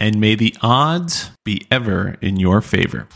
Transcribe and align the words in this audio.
and 0.00 0.18
may 0.18 0.34
the 0.34 0.56
odds 0.62 1.30
be 1.44 1.66
ever 1.70 2.16
in 2.20 2.40
your 2.40 2.60
favor. 2.62 3.06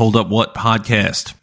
Hold 0.00 0.16
Up 0.16 0.28
What 0.28 0.54
podcast. 0.54 1.34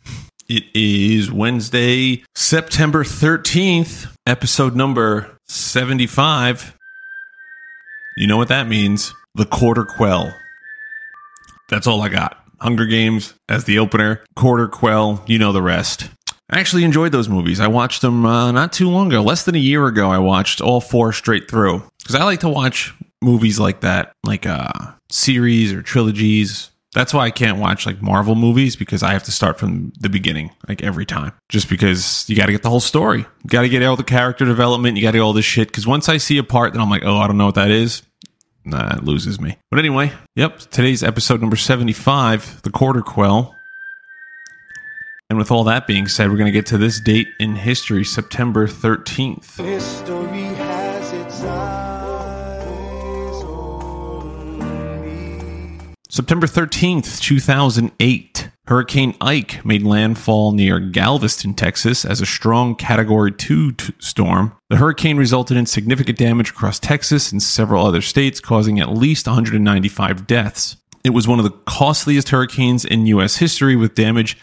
It 0.49 0.63
is 0.73 1.31
Wednesday, 1.31 2.23
September 2.33 3.03
13th, 3.03 4.11
episode 4.25 4.75
number 4.75 5.37
75. 5.47 6.75
You 8.17 8.25
know 8.25 8.35
what 8.35 8.47
that 8.47 8.67
means? 8.67 9.13
The 9.35 9.45
quarter 9.45 9.85
quell. 9.85 10.33
That's 11.69 11.85
all 11.85 12.01
I 12.01 12.09
got. 12.09 12.43
Hunger 12.59 12.87
Games 12.87 13.35
as 13.47 13.65
the 13.65 13.77
opener, 13.77 14.25
quarter 14.35 14.67
quell, 14.67 15.23
you 15.27 15.37
know 15.37 15.51
the 15.51 15.61
rest. 15.61 16.09
I 16.49 16.59
actually 16.59 16.83
enjoyed 16.83 17.11
those 17.11 17.29
movies. 17.29 17.59
I 17.59 17.67
watched 17.67 18.01
them 18.01 18.25
uh, 18.25 18.51
not 18.51 18.73
too 18.73 18.89
long 18.89 19.09
ago, 19.09 19.21
less 19.21 19.43
than 19.43 19.53
a 19.53 19.59
year 19.59 19.85
ago. 19.85 20.09
I 20.09 20.17
watched 20.17 20.61
all 20.61 20.81
four 20.81 21.13
straight 21.13 21.47
through 21.47 21.83
because 21.99 22.15
I 22.15 22.23
like 22.23 22.39
to 22.39 22.49
watch 22.49 22.91
movies 23.21 23.59
like 23.59 23.81
that, 23.81 24.13
like 24.25 24.47
uh, 24.47 24.93
series 25.11 25.71
or 25.71 25.83
trilogies. 25.83 26.71
That's 26.97 27.13
why 27.13 27.25
I 27.25 27.29
can't 27.29 27.59
watch 27.59 27.85
like 27.85 28.01
Marvel 28.01 28.33
movies 28.33 28.75
because 28.75 29.03
I 29.03 29.13
have 29.13 29.21
to 29.25 29.31
start 29.31 29.59
from 29.59 29.93
the 29.99 30.09
beginning, 30.09 30.49
like 30.67 30.81
every 30.81 31.05
time. 31.05 31.31
Just 31.47 31.69
because 31.69 32.27
you 32.27 32.35
got 32.35 32.47
to 32.47 32.51
get 32.51 32.63
the 32.63 32.71
whole 32.71 32.79
story, 32.79 33.19
you 33.19 33.49
got 33.49 33.61
to 33.61 33.69
get 33.69 33.83
all 33.83 33.95
the 33.95 34.03
character 34.03 34.45
development, 34.45 34.97
you 34.97 35.03
got 35.03 35.11
to 35.11 35.19
get 35.19 35.21
all 35.21 35.31
this 35.31 35.45
shit. 35.45 35.67
Because 35.67 35.85
once 35.85 36.09
I 36.09 36.17
see 36.17 36.39
a 36.39 36.43
part, 36.43 36.73
then 36.73 36.81
I'm 36.81 36.89
like, 36.89 37.03
oh, 37.05 37.17
I 37.17 37.27
don't 37.27 37.37
know 37.37 37.45
what 37.45 37.53
that 37.53 37.69
is. 37.69 38.01
Nah, 38.65 38.95
it 38.95 39.03
loses 39.03 39.39
me. 39.39 39.59
But 39.69 39.77
anyway, 39.77 40.11
yep, 40.35 40.57
today's 40.57 41.03
episode 41.03 41.39
number 41.39 41.55
75, 41.55 42.63
The 42.63 42.71
Quarter 42.71 43.03
Quell. 43.03 43.55
And 45.29 45.37
with 45.37 45.51
all 45.51 45.65
that 45.65 45.85
being 45.85 46.07
said, 46.07 46.31
we're 46.31 46.37
going 46.37 46.51
to 46.51 46.51
get 46.51 46.65
to 46.67 46.79
this 46.79 46.99
date 46.99 47.27
in 47.39 47.57
history, 47.57 48.05
September 48.05 48.65
13th. 48.65 49.63
History 49.63 50.56
September 56.17 56.47
13th, 56.47 57.21
2008. 57.21 58.49
Hurricane 58.65 59.15
Ike 59.21 59.63
made 59.63 59.83
landfall 59.83 60.51
near 60.51 60.79
Galveston, 60.79 61.53
Texas 61.53 62.03
as 62.05 62.21
a 62.21 62.25
strong 62.25 62.73
Category 62.73 63.31
2 63.31 63.73
t- 63.73 63.93
storm. 63.99 64.51
The 64.71 64.77
hurricane 64.77 65.17
resulted 65.17 65.57
in 65.57 65.67
significant 65.67 66.17
damage 66.17 66.49
across 66.49 66.79
Texas 66.79 67.31
and 67.31 67.39
several 67.39 67.85
other 67.85 68.01
states, 68.01 68.39
causing 68.39 68.79
at 68.79 68.89
least 68.89 69.27
195 69.27 70.25
deaths. 70.25 70.77
It 71.03 71.11
was 71.11 71.27
one 71.27 71.37
of 71.37 71.45
the 71.45 71.55
costliest 71.67 72.29
hurricanes 72.29 72.83
in 72.83 73.05
U.S. 73.05 73.35
history, 73.35 73.75
with 73.75 73.93
damage 73.93 74.39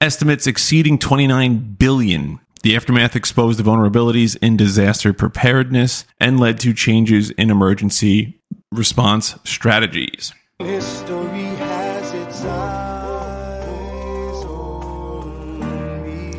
estimates 0.00 0.46
exceeding 0.46 0.98
29 0.98 1.74
billion. 1.78 2.40
The 2.62 2.74
aftermath 2.74 3.14
exposed 3.14 3.58
the 3.58 3.70
vulnerabilities 3.70 4.38
in 4.40 4.56
disaster 4.56 5.12
preparedness 5.12 6.06
and 6.18 6.40
led 6.40 6.58
to 6.60 6.72
changes 6.72 7.28
in 7.32 7.50
emergency 7.50 8.40
response 8.72 9.38
strategies. 9.44 10.32
History 10.60 11.44
has 11.44 12.12
its 12.14 12.44
eyes 12.44 13.64
on 14.44 15.60
me. 16.04 16.32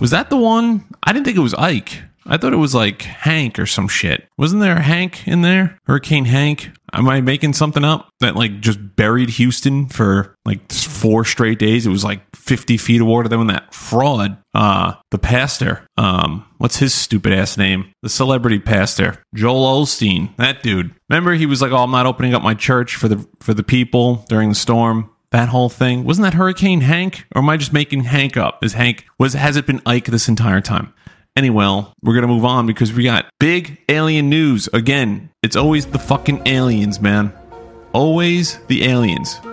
Was 0.00 0.10
that 0.12 0.30
the 0.30 0.38
one? 0.38 0.82
I 1.02 1.12
didn't 1.12 1.26
think 1.26 1.36
it 1.36 1.40
was 1.42 1.52
Ike. 1.52 2.02
I 2.24 2.38
thought 2.38 2.54
it 2.54 2.56
was 2.56 2.74
like 2.74 3.02
Hank 3.02 3.58
or 3.58 3.66
some 3.66 3.86
shit. 3.86 4.30
Wasn't 4.38 4.62
there 4.62 4.78
a 4.78 4.82
Hank 4.82 5.28
in 5.28 5.42
there? 5.42 5.78
Hurricane 5.84 6.24
Hank? 6.24 6.70
Am 6.92 7.08
I 7.08 7.20
making 7.20 7.52
something 7.52 7.84
up 7.84 8.08
that 8.20 8.36
like 8.36 8.60
just 8.60 8.96
buried 8.96 9.30
Houston 9.30 9.86
for 9.86 10.34
like 10.44 10.72
four 10.72 11.24
straight 11.24 11.58
days? 11.58 11.86
It 11.86 11.90
was 11.90 12.04
like 12.04 12.22
50 12.34 12.76
feet 12.76 13.00
of 13.00 13.06
water. 13.06 13.28
Then 13.28 13.38
when 13.38 13.48
that 13.48 13.74
fraud, 13.74 14.38
uh, 14.54 14.94
the 15.10 15.18
pastor, 15.18 15.86
um, 15.96 16.46
what's 16.58 16.76
his 16.76 16.94
stupid 16.94 17.32
ass 17.32 17.56
name? 17.56 17.92
The 18.02 18.08
celebrity 18.08 18.58
pastor, 18.58 19.22
Joel 19.34 19.82
Osteen, 19.82 20.34
that 20.36 20.62
dude. 20.62 20.94
Remember 21.10 21.34
he 21.34 21.46
was 21.46 21.60
like, 21.60 21.72
oh, 21.72 21.78
I'm 21.78 21.90
not 21.90 22.06
opening 22.06 22.34
up 22.34 22.42
my 22.42 22.54
church 22.54 22.96
for 22.96 23.08
the, 23.08 23.26
for 23.40 23.52
the 23.54 23.64
people 23.64 24.24
during 24.28 24.48
the 24.48 24.54
storm 24.54 25.10
that 25.32 25.48
whole 25.48 25.68
thing 25.68 26.04
wasn't 26.04 26.24
that 26.24 26.34
hurricane 26.34 26.80
hank 26.80 27.26
or 27.34 27.42
am 27.42 27.48
i 27.48 27.56
just 27.56 27.72
making 27.72 28.04
hank 28.04 28.36
up 28.36 28.64
is 28.64 28.74
hank 28.74 29.04
was 29.18 29.32
has 29.32 29.56
it 29.56 29.66
been 29.66 29.82
ike 29.84 30.06
this 30.06 30.28
entire 30.28 30.60
time 30.60 30.92
anyway 31.36 31.84
we're 32.02 32.14
gonna 32.14 32.26
move 32.26 32.44
on 32.44 32.66
because 32.66 32.92
we 32.92 33.04
got 33.04 33.26
big 33.38 33.78
alien 33.88 34.28
news. 34.28 34.68
Again 34.72 35.30
it's 35.42 35.56
always 35.56 35.86
the 35.86 35.98
fucking 35.98 36.42
aliens 36.46 37.00
man. 37.00 37.32
Always 37.92 38.58
the 38.66 38.84
aliens. 38.84 39.38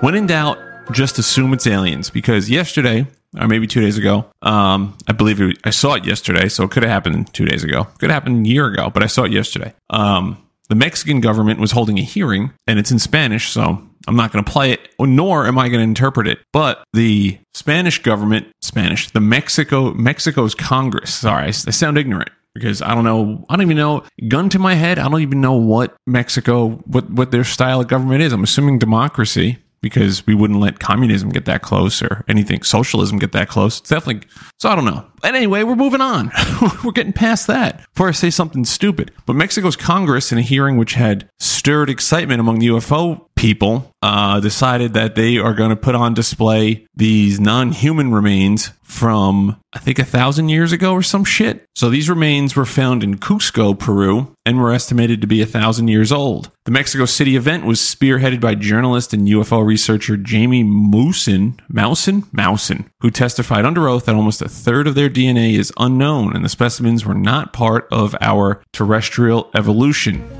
When 0.00 0.14
in 0.14 0.26
doubt 0.26 0.58
just 0.92 1.18
assume 1.18 1.52
it's 1.52 1.66
aliens 1.66 2.08
because 2.08 2.48
yesterday 2.48 3.04
or 3.36 3.48
maybe 3.48 3.66
two 3.66 3.80
days 3.80 3.98
ago 3.98 4.24
um 4.42 4.96
i 5.06 5.12
believe 5.12 5.38
it, 5.40 5.58
i 5.64 5.70
saw 5.70 5.94
it 5.94 6.06
yesterday 6.06 6.48
so 6.48 6.64
it 6.64 6.70
could 6.70 6.82
have 6.82 6.90
happened 6.92 7.32
two 7.34 7.44
days 7.44 7.64
ago. 7.64 7.84
Could 7.98 8.10
have 8.10 8.22
happened 8.22 8.46
a 8.46 8.48
year 8.48 8.66
ago 8.66 8.90
but 8.90 9.02
i 9.02 9.06
saw 9.06 9.24
it 9.24 9.32
yesterday. 9.32 9.74
Um 9.90 10.38
the 10.68 10.74
Mexican 10.74 11.20
government 11.20 11.60
was 11.60 11.72
holding 11.72 11.98
a 11.98 12.02
hearing, 12.02 12.52
and 12.66 12.78
it's 12.78 12.90
in 12.90 12.98
Spanish, 12.98 13.48
so 13.48 13.82
I'm 14.08 14.16
not 14.16 14.32
going 14.32 14.44
to 14.44 14.50
play 14.50 14.72
it, 14.72 14.88
nor 14.98 15.46
am 15.46 15.58
I 15.58 15.68
going 15.68 15.80
to 15.80 15.84
interpret 15.84 16.26
it. 16.26 16.38
But 16.52 16.82
the 16.94 17.38
Spanish 17.54 18.02
government, 18.02 18.48
Spanish, 18.62 19.10
the 19.10 19.20
Mexico, 19.20 19.92
Mexico's 19.92 20.54
Congress. 20.54 21.14
Sorry, 21.14 21.44
I, 21.44 21.48
I 21.48 21.52
sound 21.52 21.98
ignorant 21.98 22.30
because 22.54 22.80
I 22.82 22.94
don't 22.94 23.04
know. 23.04 23.44
I 23.48 23.56
don't 23.56 23.66
even 23.66 23.76
know. 23.76 24.04
Gun 24.28 24.48
to 24.50 24.58
my 24.58 24.74
head, 24.74 24.98
I 24.98 25.08
don't 25.08 25.20
even 25.20 25.40
know 25.40 25.54
what 25.54 25.94
Mexico, 26.06 26.70
what 26.86 27.10
what 27.10 27.30
their 27.30 27.44
style 27.44 27.80
of 27.80 27.88
government 27.88 28.22
is. 28.22 28.32
I'm 28.32 28.42
assuming 28.42 28.78
democracy 28.78 29.58
because 29.80 30.26
we 30.26 30.34
wouldn't 30.34 30.58
let 30.58 30.80
communism 30.80 31.30
get 31.30 31.44
that 31.44 31.62
close 31.62 32.02
or 32.02 32.24
anything 32.28 32.62
socialism 32.62 33.18
get 33.18 33.32
that 33.32 33.48
close. 33.48 33.78
It's 33.80 33.90
definitely 33.90 34.28
so 34.58 34.68
I 34.68 34.74
don't 34.74 34.84
know. 34.84 35.06
But 35.20 35.34
anyway, 35.34 35.62
we're 35.62 35.76
moving 35.76 36.00
on. 36.00 36.32
we're 36.84 36.92
getting 36.92 37.12
past 37.12 37.46
that 37.46 37.84
before 37.94 38.08
I 38.08 38.12
say 38.12 38.30
something 38.30 38.64
stupid. 38.64 39.12
But 39.26 39.36
Mexico's 39.36 39.76
Congress, 39.76 40.32
in 40.32 40.38
a 40.38 40.42
hearing 40.42 40.76
which 40.76 40.94
had 40.94 41.28
stirred 41.58 41.90
excitement 41.90 42.38
among 42.38 42.60
UFO 42.60 43.26
people, 43.34 43.92
uh, 44.00 44.38
decided 44.40 44.94
that 44.94 45.16
they 45.16 45.38
are 45.38 45.54
going 45.54 45.70
to 45.70 45.76
put 45.76 45.96
on 45.96 46.14
display 46.14 46.86
these 46.94 47.40
non-human 47.40 48.12
remains 48.12 48.70
from 48.82 49.60
I 49.72 49.80
think 49.80 49.98
a 49.98 50.04
thousand 50.04 50.48
years 50.48 50.72
ago 50.72 50.92
or 50.92 51.02
some 51.02 51.24
shit. 51.24 51.66
So 51.74 51.90
these 51.90 52.08
remains 52.08 52.56
were 52.56 52.64
found 52.64 53.04
in 53.04 53.18
Cusco, 53.18 53.78
Peru, 53.78 54.34
and 54.46 54.58
were 54.58 54.72
estimated 54.72 55.20
to 55.20 55.26
be 55.26 55.42
a 55.42 55.46
thousand 55.46 55.88
years 55.88 56.10
old. 56.10 56.50
The 56.64 56.70
Mexico 56.70 57.04
City 57.04 57.36
event 57.36 57.66
was 57.66 57.80
spearheaded 57.80 58.40
by 58.40 58.54
journalist 58.54 59.12
and 59.12 59.28
UFO 59.28 59.64
researcher 59.64 60.16
Jamie 60.16 60.64
Maussan, 60.64 61.58
Maussan, 61.70 62.22
Maussan, 62.30 62.86
who 63.00 63.10
testified 63.10 63.66
under 63.66 63.88
oath 63.88 64.06
that 64.06 64.14
almost 64.14 64.42
a 64.42 64.48
third 64.48 64.86
of 64.86 64.94
their 64.94 65.10
DNA 65.10 65.54
is 65.54 65.72
unknown 65.76 66.34
and 66.34 66.44
the 66.44 66.48
specimens 66.48 67.04
were 67.04 67.14
not 67.14 67.52
part 67.52 67.88
of 67.92 68.16
our 68.20 68.62
terrestrial 68.72 69.50
evolution. 69.54 70.37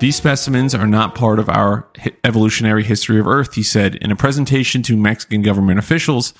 These 0.00 0.16
specimens 0.16 0.74
are 0.74 0.86
not 0.86 1.14
part 1.14 1.38
of 1.38 1.50
our 1.50 1.86
evolutionary 2.24 2.84
history 2.84 3.20
of 3.20 3.26
Earth, 3.26 3.54
he 3.54 3.62
said 3.62 3.96
in 3.96 4.10
a 4.10 4.16
presentation 4.16 4.82
to 4.84 4.96
Mexican 4.96 5.42
government 5.42 5.78
officials 5.78 6.32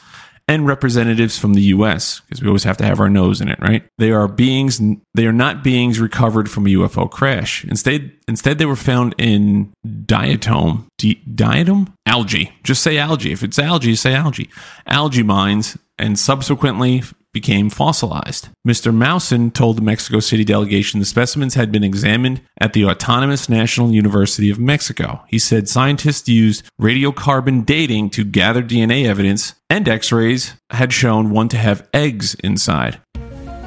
and 0.48 0.66
representatives 0.66 1.38
from 1.38 1.52
the 1.52 1.60
US, 1.74 2.20
because 2.20 2.40
we 2.40 2.48
always 2.48 2.64
have 2.64 2.78
to 2.78 2.86
have 2.86 3.00
our 3.00 3.10
nose 3.10 3.42
in 3.42 3.48
it, 3.48 3.58
right? 3.60 3.84
They 3.98 4.12
are 4.12 4.26
beings 4.26 4.80
they 5.12 5.26
are 5.26 5.32
not 5.32 5.62
beings 5.62 6.00
recovered 6.00 6.50
from 6.50 6.66
a 6.66 6.70
UFO 6.70 7.10
crash. 7.10 7.64
Instead 7.66 8.10
instead 8.26 8.56
they 8.56 8.64
were 8.64 8.76
found 8.76 9.14
in 9.18 9.72
diatom, 9.86 10.86
di- 10.96 11.22
diatom 11.30 11.92
algae. 12.06 12.52
Just 12.64 12.82
say 12.82 12.96
algae. 12.96 13.30
If 13.30 13.42
it's 13.42 13.58
algae, 13.58 13.94
say 13.94 14.14
algae. 14.14 14.48
Algae 14.86 15.22
mines 15.22 15.76
and 15.98 16.18
subsequently 16.18 17.02
became 17.32 17.70
fossilized. 17.70 18.48
Mr. 18.66 18.94
Maussan 18.94 19.52
told 19.52 19.76
the 19.76 19.82
Mexico 19.82 20.20
City 20.20 20.44
delegation 20.44 21.00
the 21.00 21.06
specimens 21.06 21.54
had 21.54 21.70
been 21.70 21.84
examined 21.84 22.40
at 22.60 22.72
the 22.72 22.84
Autonomous 22.84 23.48
National 23.48 23.92
University 23.92 24.50
of 24.50 24.58
Mexico. 24.58 25.22
He 25.28 25.38
said 25.38 25.68
scientists 25.68 26.28
used 26.28 26.64
radiocarbon 26.80 27.64
dating 27.64 28.10
to 28.10 28.24
gather 28.24 28.62
DNA 28.62 29.06
evidence, 29.06 29.54
and 29.68 29.88
x 29.88 30.10
rays 30.12 30.54
had 30.70 30.92
shown 30.92 31.30
one 31.30 31.48
to 31.48 31.56
have 31.56 31.88
eggs 31.94 32.34
inside. 32.36 33.00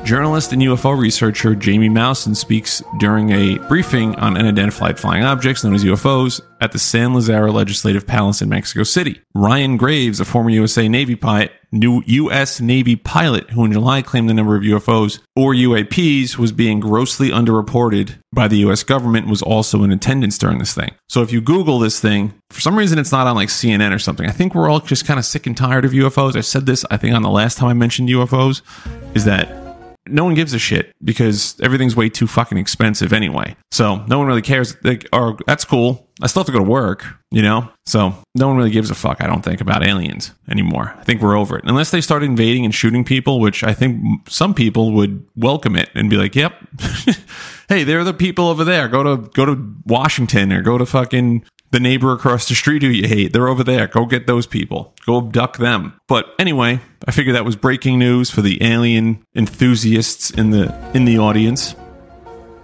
Journalist 0.03 0.51
and 0.51 0.61
UFO 0.61 0.99
researcher 0.99 1.55
Jamie 1.55 1.87
Maussan 1.87 2.35
speaks 2.35 2.83
during 2.99 3.29
a 3.29 3.57
briefing 3.69 4.15
on 4.15 4.35
unidentified 4.35 4.99
flying 4.99 5.23
objects 5.23 5.63
known 5.63 5.73
as 5.73 5.85
UFOs 5.85 6.41
at 6.59 6.73
the 6.73 6.79
San 6.79 7.13
Lazaro 7.13 7.53
Legislative 7.53 8.05
Palace 8.05 8.41
in 8.41 8.49
Mexico 8.49 8.83
City. 8.83 9.21
Ryan 9.33 9.77
Graves, 9.77 10.19
a 10.19 10.25
former 10.25 10.49
USA 10.49 10.89
Navy 10.89 11.15
pilot, 11.15 11.53
new 11.71 12.03
U.S. 12.05 12.59
Navy 12.59 12.97
pilot 12.97 13.49
who 13.51 13.63
in 13.63 13.71
July 13.71 14.01
claimed 14.01 14.29
the 14.29 14.33
number 14.33 14.57
of 14.57 14.63
UFOs 14.63 15.19
or 15.37 15.53
UAPs 15.53 16.37
was 16.37 16.51
being 16.51 16.81
grossly 16.81 17.29
underreported 17.29 18.15
by 18.33 18.49
the 18.49 18.57
U.S. 18.57 18.83
government, 18.83 19.27
was 19.27 19.41
also 19.41 19.83
in 19.83 19.91
attendance 19.91 20.37
during 20.37 20.59
this 20.59 20.73
thing. 20.73 20.93
So 21.07 21.21
if 21.21 21.31
you 21.31 21.39
Google 21.39 21.79
this 21.79 22.01
thing, 22.01 22.33
for 22.49 22.59
some 22.59 22.77
reason 22.77 22.99
it's 22.99 23.13
not 23.13 23.25
on 23.25 23.37
like 23.37 23.47
CNN 23.47 23.95
or 23.95 23.99
something. 23.99 24.27
I 24.27 24.31
think 24.31 24.53
we're 24.53 24.69
all 24.69 24.81
just 24.81 25.05
kind 25.05 25.17
of 25.17 25.25
sick 25.25 25.47
and 25.47 25.55
tired 25.55 25.85
of 25.85 25.91
UFOs. 25.91 26.35
I 26.35 26.41
said 26.41 26.65
this, 26.65 26.83
I 26.91 26.97
think, 26.97 27.15
on 27.15 27.21
the 27.21 27.29
last 27.29 27.57
time 27.57 27.69
I 27.69 27.73
mentioned 27.73 28.09
UFOs, 28.09 28.61
is 29.15 29.23
that 29.23 29.62
no 30.07 30.25
one 30.25 30.33
gives 30.33 30.53
a 30.53 30.59
shit 30.59 30.93
because 31.03 31.55
everything's 31.61 31.95
way 31.95 32.09
too 32.09 32.27
fucking 32.27 32.57
expensive 32.57 33.13
anyway. 33.13 33.55
So 33.71 34.03
no 34.07 34.17
one 34.17 34.27
really 34.27 34.41
cares. 34.41 34.75
Like, 34.83 35.07
or 35.13 35.37
that's 35.47 35.65
cool. 35.65 36.07
I 36.21 36.27
still 36.27 36.41
have 36.41 36.47
to 36.47 36.51
go 36.51 36.59
to 36.59 36.69
work, 36.69 37.05
you 37.31 37.41
know? 37.41 37.69
So 37.85 38.13
no 38.35 38.47
one 38.47 38.57
really 38.57 38.69
gives 38.69 38.91
a 38.91 38.95
fuck, 38.95 39.21
I 39.21 39.27
don't 39.27 39.43
think, 39.43 39.61
about 39.61 39.85
aliens 39.85 40.31
anymore. 40.49 40.93
I 40.97 41.03
think 41.03 41.21
we're 41.21 41.37
over 41.37 41.57
it. 41.57 41.63
Unless 41.65 41.91
they 41.91 42.01
start 42.01 42.23
invading 42.23 42.65
and 42.65 42.75
shooting 42.75 43.03
people, 43.03 43.39
which 43.39 43.63
I 43.63 43.73
think 43.73 44.29
some 44.29 44.53
people 44.53 44.91
would 44.93 45.25
welcome 45.35 45.75
it 45.75 45.89
and 45.95 46.09
be 46.09 46.17
like, 46.17 46.35
yep. 46.35 46.53
hey, 47.69 47.83
they're 47.83 48.03
the 48.03 48.13
people 48.13 48.47
over 48.47 48.63
there. 48.63 48.87
Go 48.87 49.03
to 49.03 49.29
go 49.29 49.45
to 49.45 49.75
Washington 49.85 50.53
or 50.53 50.61
go 50.61 50.77
to 50.77 50.85
fucking 50.85 51.43
the 51.73 51.79
neighbor 51.79 52.13
across 52.13 52.47
the 52.47 52.53
street 52.53 52.83
who 52.83 52.87
you 52.87 53.07
hate. 53.07 53.33
They're 53.33 53.49
over 53.49 53.63
there. 53.63 53.87
Go 53.87 54.05
get 54.05 54.27
those 54.27 54.45
people. 54.45 54.93
Go 55.07 55.17
abduct 55.17 55.57
them. 55.57 55.99
But 56.07 56.27
anyway, 56.37 56.79
I 57.07 57.11
figured 57.11 57.35
that 57.35 57.43
was 57.43 57.55
breaking 57.55 57.97
news 57.97 58.29
for 58.29 58.41
the 58.41 58.63
alien 58.63 59.25
enthusiasts 59.35 60.29
in 60.29 60.51
the 60.51 60.73
in 60.93 61.05
the 61.05 61.17
audience. 61.17 61.75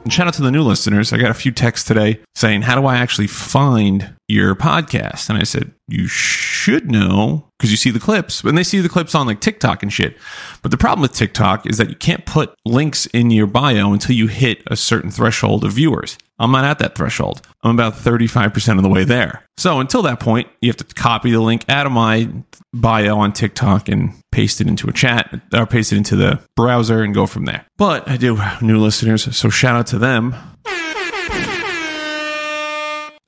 And 0.04 0.14
shout 0.14 0.28
out 0.28 0.36
to 0.36 0.44
the 0.44 0.52
new 0.52 0.62
listeners. 0.62 1.12
I 1.12 1.18
got 1.18 1.32
a 1.32 1.34
few 1.34 1.52
texts 1.52 1.88
today 1.88 2.22
saying, 2.36 2.62
How 2.62 2.80
do 2.80 2.86
I 2.86 2.98
actually 2.98 3.28
find 3.28 4.14
your 4.28 4.56
podcast? 4.56 5.28
And 5.28 5.40
I 5.40 5.44
said, 5.44 5.74
You 5.88 6.08
should 6.08 6.90
know 6.90 7.50
because 7.58 7.72
you 7.72 7.78
see 7.78 7.90
the 7.90 8.00
clips. 8.00 8.44
And 8.44 8.56
they 8.56 8.64
see 8.64 8.80
the 8.80 8.90
clips 8.90 9.16
on 9.16 9.26
like 9.26 9.42
TikTok 9.42 9.82
and 9.82 9.92
shit. 9.92 10.18
But 10.62 10.70
the 10.70 10.78
problem 10.78 11.02
with 11.02 11.14
TikTok 11.14 11.66
is 11.66 11.78
that 11.80 11.90
you 11.90 11.96
can't 11.96 12.26
put 12.28 12.54
links 12.64 13.08
in 13.08 13.32
your 13.32 13.48
bio 13.48 13.92
until 13.92 14.16
you 14.16 14.28
hit 14.28 14.62
a 14.68 14.78
certain 14.78 15.10
threshold 15.10 15.64
of 15.64 15.74
viewers. 15.74 16.16
I'm 16.40 16.52
not 16.52 16.64
at 16.64 16.80
that 16.80 16.96
threshold. 16.96 17.42
I'm 17.64 17.76
about 17.76 17.94
35% 17.94 18.78
of 18.78 18.84
the 18.84 18.90
way 18.90 19.04
there. 19.04 19.44
So 19.58 19.80
until 19.80 20.02
that 20.04 20.20
point, 20.20 20.48
you 20.62 20.70
have 20.70 20.78
to 20.78 20.86
copy 20.96 21.32
the 21.32 21.42
link 21.42 21.66
out 21.68 21.86
of 21.86 21.92
my 21.92 22.30
bio 22.74 23.18
on 23.20 23.34
TikTok 23.34 23.90
and 23.90 24.14
paste 24.32 24.62
it 24.62 24.68
into 24.68 24.88
a 24.88 24.94
chat 24.94 25.42
or 25.54 25.66
paste 25.66 25.92
it 25.92 25.98
into 25.98 26.16
the 26.16 26.40
browser 26.56 27.04
and 27.04 27.14
go 27.14 27.26
from 27.26 27.46
there. 27.46 27.66
But 27.78 28.08
I 28.08 28.18
do 28.18 28.36
have 28.36 28.62
new 28.62 28.80
listeners, 28.80 29.36
so 29.36 29.50
shout 29.50 29.76
out 29.76 29.88
to 29.88 30.00
them. 30.00 30.36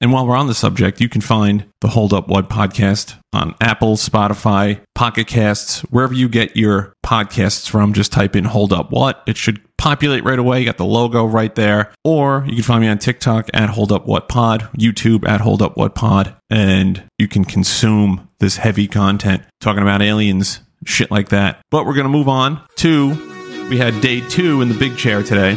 And 0.01 0.11
while 0.11 0.25
we're 0.25 0.35
on 0.35 0.47
the 0.47 0.55
subject, 0.55 0.99
you 0.99 1.07
can 1.07 1.21
find 1.21 1.65
the 1.81 1.89
Hold 1.89 2.11
Up 2.11 2.27
What 2.27 2.49
podcast 2.49 3.15
on 3.33 3.53
Apple, 3.61 3.97
Spotify, 3.97 4.81
Pocket 4.95 5.27
Casts, 5.27 5.81
wherever 5.91 6.13
you 6.13 6.27
get 6.27 6.57
your 6.57 6.93
podcasts 7.05 7.69
from. 7.69 7.93
Just 7.93 8.11
type 8.11 8.35
in 8.35 8.45
Hold 8.45 8.73
Up 8.73 8.91
What. 8.91 9.21
It 9.27 9.37
should 9.37 9.61
populate 9.77 10.23
right 10.23 10.39
away. 10.39 10.59
You 10.59 10.65
got 10.65 10.77
the 10.77 10.85
logo 10.85 11.25
right 11.25 11.53
there. 11.53 11.93
Or 12.03 12.43
you 12.47 12.55
can 12.55 12.63
find 12.63 12.81
me 12.81 12.87
on 12.87 12.97
TikTok 12.97 13.49
at 13.53 13.69
Hold 13.69 13.91
Up 13.91 14.07
What 14.07 14.27
Pod, 14.27 14.67
YouTube 14.75 15.27
at 15.27 15.41
Hold 15.41 15.61
Up 15.61 15.77
What 15.77 15.93
Pod, 15.93 16.35
and 16.49 17.03
you 17.19 17.27
can 17.27 17.45
consume 17.45 18.27
this 18.39 18.57
heavy 18.57 18.87
content 18.87 19.43
talking 19.59 19.83
about 19.83 20.01
aliens, 20.01 20.61
shit 20.83 21.11
like 21.11 21.29
that. 21.29 21.61
But 21.69 21.85
we're 21.85 21.93
going 21.93 22.05
to 22.05 22.09
move 22.09 22.27
on 22.27 22.59
to 22.77 23.67
we 23.69 23.77
had 23.77 24.01
day 24.01 24.27
two 24.27 24.61
in 24.61 24.67
the 24.67 24.77
big 24.77 24.97
chair 24.97 25.23
today. 25.23 25.55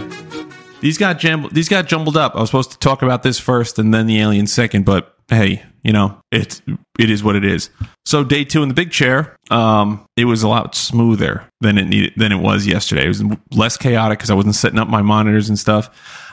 These 0.84 0.98
got 0.98 1.18
jam- 1.18 1.48
these 1.50 1.70
got 1.70 1.88
jumbled 1.88 2.14
up. 2.14 2.36
I 2.36 2.40
was 2.40 2.50
supposed 2.50 2.72
to 2.72 2.78
talk 2.78 3.00
about 3.00 3.22
this 3.22 3.38
first 3.38 3.78
and 3.78 3.94
then 3.94 4.06
the 4.06 4.20
alien 4.20 4.46
second, 4.46 4.84
but 4.84 5.16
hey, 5.30 5.62
you 5.82 5.94
know, 5.94 6.20
it 6.30 6.60
it 6.98 7.08
is 7.08 7.24
what 7.24 7.36
it 7.36 7.44
is. 7.44 7.70
So 8.04 8.22
day 8.22 8.44
two 8.44 8.62
in 8.62 8.68
the 8.68 8.74
big 8.74 8.90
chair, 8.90 9.34
um, 9.50 10.04
it 10.18 10.26
was 10.26 10.42
a 10.42 10.48
lot 10.48 10.74
smoother 10.74 11.48
than 11.62 11.78
it 11.78 11.86
needed 11.86 12.12
than 12.18 12.32
it 12.32 12.40
was 12.42 12.66
yesterday. 12.66 13.06
It 13.06 13.08
was 13.08 13.24
less 13.50 13.78
chaotic 13.78 14.18
because 14.18 14.28
I 14.28 14.34
wasn't 14.34 14.56
setting 14.56 14.78
up 14.78 14.86
my 14.86 15.00
monitors 15.00 15.48
and 15.48 15.58
stuff. 15.58 15.88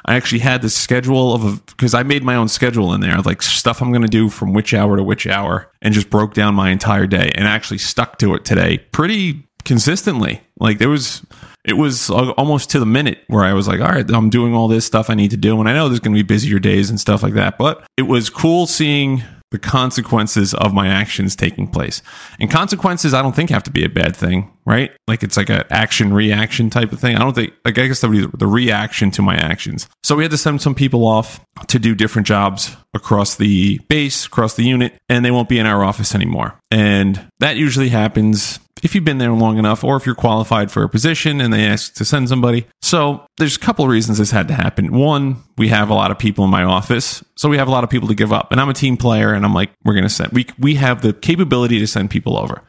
I 0.06 0.16
actually 0.16 0.40
had 0.40 0.62
the 0.62 0.70
schedule 0.70 1.34
of 1.34 1.66
because 1.68 1.94
I 1.94 2.04
made 2.04 2.22
my 2.22 2.36
own 2.36 2.50
schedule 2.50 2.94
in 2.94 3.00
there, 3.00 3.22
like 3.22 3.42
stuff 3.42 3.82
I'm 3.82 3.92
going 3.92 4.02
to 4.02 4.10
do 4.10 4.28
from 4.28 4.52
which 4.52 4.74
hour 4.74 4.98
to 4.98 5.04
which 5.04 5.28
hour, 5.28 5.72
and 5.82 5.94
just 5.94 6.10
broke 6.10 6.34
down 6.34 6.56
my 6.56 6.72
entire 6.72 7.08
day 7.08 7.32
and 7.36 7.48
actually 7.48 7.78
stuck 7.78 8.18
to 8.18 8.36
it 8.36 8.44
today 8.44 8.80
pretty 8.92 9.48
consistently. 9.64 10.42
Like 10.60 10.78
there 10.78 10.90
was 10.90 11.26
it 11.64 11.74
was 11.74 12.10
uh, 12.10 12.32
almost 12.32 12.72
to 12.72 12.80
the 12.80 12.86
minute 12.86 13.20
where 13.28 13.44
I 13.44 13.54
was 13.54 13.68
like, 13.68 13.80
all 13.80 13.90
right, 13.90 14.10
I'm 14.10 14.30
doing 14.30 14.56
all 14.56 14.68
this 14.68 14.86
stuff 14.86 15.10
I 15.10 15.16
need 15.16 15.32
to 15.32 15.38
do. 15.38 15.60
And 15.60 15.70
I 15.70 15.74
know 15.74 15.88
there's 15.88 16.00
going 16.00 16.16
to 16.16 16.24
be 16.24 16.28
busier 16.28 16.60
days 16.60 16.90
and 16.90 17.00
stuff 17.00 17.22
like 17.22 17.34
that, 17.34 17.58
but 17.58 17.86
it 17.98 18.04
was 18.04 18.30
cool 18.30 18.66
seeing 18.66 19.24
the 19.52 19.60
consequences 19.60 20.54
of 20.54 20.74
my 20.74 20.88
actions 20.88 21.36
taking 21.36 21.68
place. 21.68 22.02
And 22.40 22.50
consequences, 22.50 23.14
I 23.14 23.22
don't 23.22 23.36
think 23.36 23.50
have 23.50 23.64
to 23.64 23.72
be 23.72 23.84
a 23.84 23.90
bad 23.90 24.16
thing, 24.16 24.50
right? 24.66 24.92
Like 25.08 25.24
it's 25.24 25.36
like 25.36 25.50
an 25.50 25.64
action 25.70 26.14
reaction 26.14 26.70
type 26.70 26.94
of 26.94 27.02
thing. 27.02 27.18
I 27.18 27.20
don't 27.20 27.36
think, 27.36 27.54
like, 27.66 27.78
I 27.78 27.88
guess 27.88 28.02
be 28.02 28.26
the 28.26 28.48
reaction 28.48 29.12
to 29.12 29.22
my 29.22 29.36
actions. 29.36 29.90
So 30.04 30.16
we 30.16 30.24
had 30.24 30.32
to 30.32 30.38
send 30.38 30.62
some 30.62 30.74
people 30.74 31.06
off 31.06 31.46
to 31.68 31.80
do 31.80 31.94
different 31.94 32.28
jobs 32.28 32.76
across 32.94 33.36
the 33.36 33.80
base, 33.90 34.26
across 34.26 34.54
the 34.54 34.64
unit, 34.64 34.98
and 35.10 35.24
they 35.24 35.32
won't 35.32 35.50
be 35.50 35.60
in 35.60 35.66
our 35.66 35.84
office 35.84 36.16
anymore. 36.16 36.58
And 36.72 37.30
that 37.40 37.58
usually 37.58 37.90
happens 37.90 38.61
if 38.84 38.96
you've 38.96 39.06
been 39.06 39.18
there 39.18 39.32
long 39.32 39.58
enough 39.58 39.84
or 39.84 39.96
if 39.96 40.06
you're 40.06 40.16
qualified 40.16 40.72
for 40.72 40.84
a 40.84 40.90
position 40.90 41.42
and 41.42 41.54
they 41.54 41.66
ask 41.66 41.94
to 41.96 42.06
send 42.06 42.30
somebody. 42.30 42.66
So 42.82 43.26
there's 43.38 43.56
a 43.56 43.60
couple 43.60 43.86
of 43.86 43.92
reasons 43.92 44.18
this 44.18 44.32
had 44.32 44.48
to 44.48 44.54
happen. 44.54 44.92
One, 44.94 45.44
we 45.58 45.68
have 45.70 45.90
a 45.90 45.94
lot 45.94 46.12
of 46.12 46.18
people 46.18 46.44
in 46.46 46.50
my 46.50 46.64
office, 46.64 47.24
so 47.36 47.50
we 47.50 47.58
have 47.58 47.68
a 47.68 47.72
lot 47.72 47.84
of 47.84 47.90
people 47.90 48.08
to 48.08 48.16
give 48.16 48.34
up. 48.34 48.52
And 48.52 48.60
I'm 48.60 48.70
a 48.70 48.74
team 48.74 48.98
player 48.98 49.34
and 49.34 49.46
I'm 49.46 49.54
like, 49.54 49.72
we're 49.84 49.94
going 49.94 50.04
to 50.04 50.10
send, 50.10 50.32
we, 50.32 50.48
we 50.58 50.76
have 50.76 51.02
the 51.02 51.14
capability 51.14 51.80
to 51.80 51.88
send 51.88 52.10
people 52.10 52.38
over. 52.38 52.64